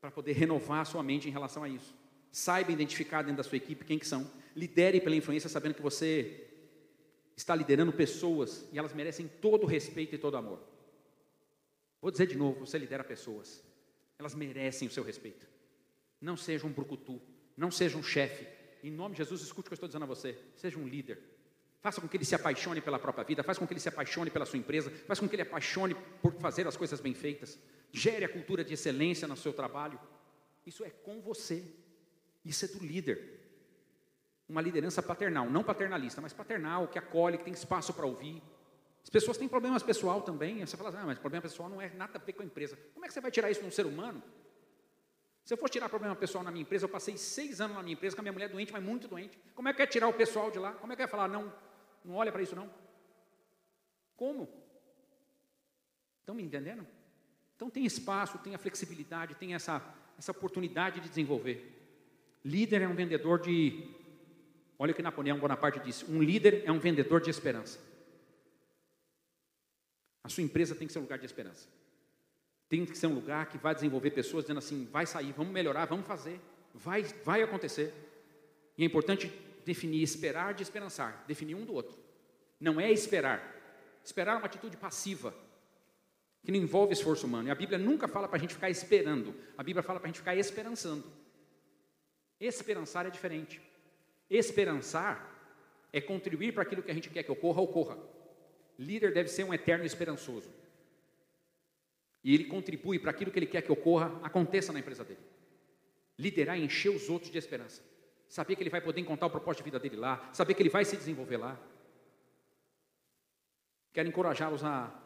[0.00, 1.94] Para poder renovar a sua mente em relação a isso.
[2.30, 4.30] Saiba identificar dentro da sua equipe quem que são.
[4.56, 6.51] Lidere pela influência, sabendo que você
[7.36, 10.60] está liderando pessoas e elas merecem todo o respeito e todo o amor.
[12.00, 13.62] Vou dizer de novo, você lidera pessoas.
[14.18, 15.46] Elas merecem o seu respeito.
[16.20, 17.20] Não seja um brucutu,
[17.56, 18.46] não seja um chefe.
[18.82, 20.38] Em nome de Jesus, escute o que eu estou dizendo a você.
[20.56, 21.18] Seja um líder.
[21.80, 24.30] Faça com que ele se apaixone pela própria vida, faça com que ele se apaixone
[24.30, 27.58] pela sua empresa, faça com que ele apaixone por fazer as coisas bem feitas.
[27.90, 29.98] Gere a cultura de excelência no seu trabalho.
[30.64, 31.64] Isso é com você.
[32.44, 33.41] Isso é do líder.
[34.52, 38.42] Uma liderança paternal, não paternalista, mas paternal, que acolhe, que tem espaço para ouvir.
[39.02, 40.60] As pessoas têm problemas pessoal também.
[40.64, 42.78] Você fala assim, ah, mas problema pessoal não é nada a ver com a empresa.
[42.92, 44.22] Como é que você vai tirar isso de um ser humano?
[45.42, 47.94] Se eu for tirar problema pessoal na minha empresa, eu passei seis anos na minha
[47.94, 49.38] empresa com a minha mulher doente, mas muito doente.
[49.54, 50.72] Como é que é tirar o pessoal de lá?
[50.74, 51.50] Como é que é falar, não,
[52.04, 52.70] não olha para isso não?
[54.18, 54.50] Como?
[56.20, 56.86] Estão me entendendo?
[57.56, 59.82] Então tem espaço, tem a flexibilidade, tem essa,
[60.18, 61.80] essa oportunidade de desenvolver.
[62.44, 63.88] Líder é um vendedor de.
[64.82, 67.78] Olha o que Napoleão Bonaparte disse: um líder é um vendedor de esperança.
[70.24, 71.68] A sua empresa tem que ser um lugar de esperança.
[72.68, 75.84] Tem que ser um lugar que vai desenvolver pessoas dizendo assim: vai sair, vamos melhorar,
[75.84, 76.40] vamos fazer,
[76.74, 77.94] vai, vai acontecer.
[78.76, 79.32] E é importante
[79.64, 81.96] definir esperar de esperançar, definir um do outro.
[82.58, 83.40] Não é esperar.
[84.04, 85.32] Esperar é uma atitude passiva,
[86.42, 87.46] que não envolve esforço humano.
[87.46, 90.10] E a Bíblia nunca fala para a gente ficar esperando, a Bíblia fala para a
[90.10, 91.04] gente ficar esperançando.
[92.40, 93.62] Esperançar é diferente.
[94.34, 95.30] Esperançar
[95.92, 97.98] é contribuir para aquilo que a gente quer que ocorra, ocorra.
[98.78, 100.50] Líder deve ser um eterno esperançoso.
[102.24, 105.20] E ele contribui para aquilo que ele quer que ocorra, aconteça na empresa dele.
[106.18, 107.82] Liderar é encher os outros de esperança.
[108.26, 110.70] Saber que ele vai poder encontrar o propósito de vida dele lá, saber que ele
[110.70, 111.60] vai se desenvolver lá.
[113.92, 114.98] Quero encorajá-los a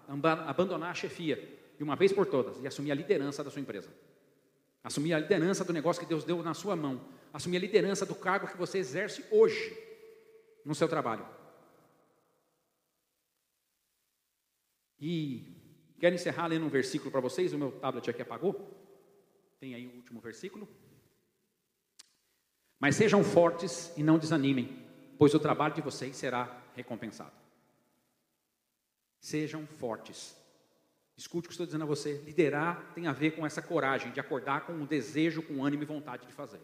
[0.47, 1.37] abandonar a chefia
[1.77, 3.93] de uma vez por todas e assumir a liderança da sua empresa.
[4.85, 7.16] Assumir a liderança do negócio que Deus deu na sua mão.
[7.37, 9.76] Assumir a liderança do cargo que você exerce hoje
[10.64, 11.28] no seu trabalho.
[14.99, 15.45] E
[16.01, 17.53] quero encerrar lendo um versículo para vocês.
[17.53, 18.55] O meu tablet aqui apagou.
[19.61, 20.66] Tem aí o último versículo.
[22.80, 24.82] Mas sejam fortes e não desanimem,
[25.18, 27.37] pois o trabalho de vocês será recompensado.
[29.20, 30.34] Sejam fortes.
[31.18, 32.16] Escute o que estou dizendo a você.
[32.24, 35.87] Liderar tem a ver com essa coragem de acordar com um desejo, com ânimo e
[35.87, 36.62] vontade de fazer.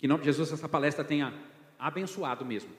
[0.00, 1.32] Que em nome de Jesus essa palestra tenha
[1.78, 2.70] abençoado mesmo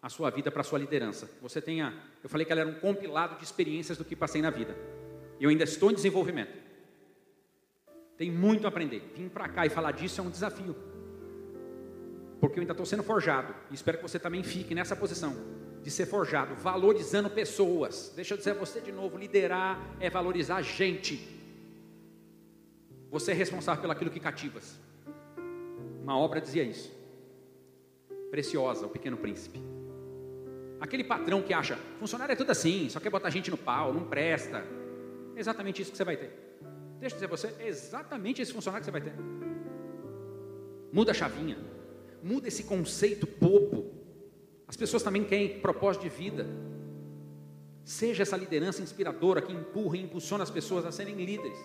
[0.00, 1.28] a sua vida para a sua liderança.
[1.42, 1.92] Você tenha,
[2.22, 4.74] eu falei que ela era um compilado de experiências do que passei na vida.
[5.40, 6.56] Eu ainda estou em desenvolvimento.
[8.16, 9.12] Tem muito a aprender.
[9.16, 10.76] Vim para cá e falar disso é um desafio.
[12.40, 13.52] Porque eu ainda estou sendo forjado.
[13.70, 15.36] E espero que você também fique nessa posição
[15.82, 18.12] de ser forjado, valorizando pessoas.
[18.14, 21.26] Deixa eu dizer a você de novo: liderar é valorizar gente.
[23.10, 24.78] Você é responsável pelo aquilo que cativas.
[26.02, 26.92] Uma obra dizia isso.
[28.30, 29.60] Preciosa, o pequeno príncipe.
[30.80, 34.04] Aquele patrão que acha, funcionário é tudo assim, só quer botar gente no pau, não
[34.04, 34.64] presta.
[35.36, 36.30] É exatamente isso que você vai ter.
[36.98, 39.14] Deixa eu dizer você, é exatamente esse funcionário que você vai ter.
[40.92, 41.58] Muda a chavinha.
[42.22, 43.92] Muda esse conceito bobo.
[44.66, 46.46] As pessoas também querem propósito de vida.
[47.84, 51.58] Seja essa liderança inspiradora que empurra e impulsiona as pessoas a serem líderes,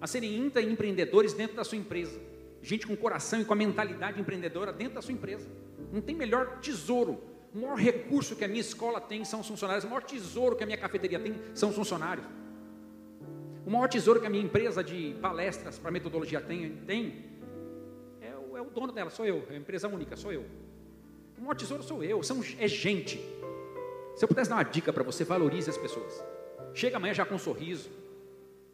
[0.00, 2.18] a serem intraempreendedores dentro da sua empresa.
[2.62, 5.48] Gente com coração e com a mentalidade empreendedora dentro da sua empresa.
[5.92, 9.84] Não tem melhor tesouro o maior recurso que a minha escola tem são os funcionários.
[9.84, 12.24] O maior tesouro que a minha cafeteria tem são os funcionários.
[13.66, 17.24] O maior tesouro que a minha empresa de palestras para metodologia tem, tem
[18.20, 19.44] é, o, é o dono dela, sou eu.
[19.50, 20.44] É a empresa única, sou eu.
[21.36, 23.18] O maior tesouro sou eu, são, é gente.
[24.14, 26.22] Se eu pudesse dar uma dica para você, valorize as pessoas.
[26.72, 27.90] Chega amanhã já com um sorriso.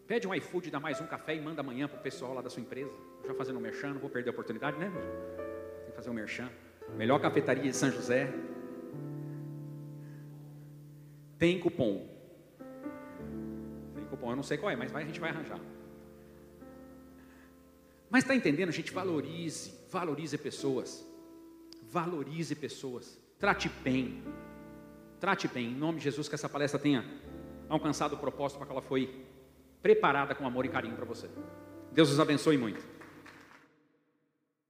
[0.07, 2.48] Pede um iFood, dá mais um café e manda amanhã para o pessoal lá da
[2.48, 2.92] sua empresa.
[3.26, 4.92] Já fazendo um merchan, não vou perder a oportunidade, né?
[5.82, 6.48] Tem que fazer um merchan.
[6.96, 8.32] Melhor cafetaria de São José.
[11.36, 12.09] Tem cupom.
[13.96, 15.61] Tem cupom, eu não sei qual é, mas vai, a gente vai arranjar.
[18.09, 18.92] Mas está entendendo, gente?
[18.92, 21.04] Valorize, valorize pessoas.
[21.82, 23.20] Valorize pessoas.
[23.40, 24.22] Trate bem.
[25.18, 25.72] Trate bem.
[25.72, 27.04] Em nome de Jesus, que essa palestra tenha
[27.68, 29.26] alcançado o propósito para que ela foi
[29.87, 31.28] preparada com amor e carinho para você.
[31.93, 32.84] Deus os abençoe muito.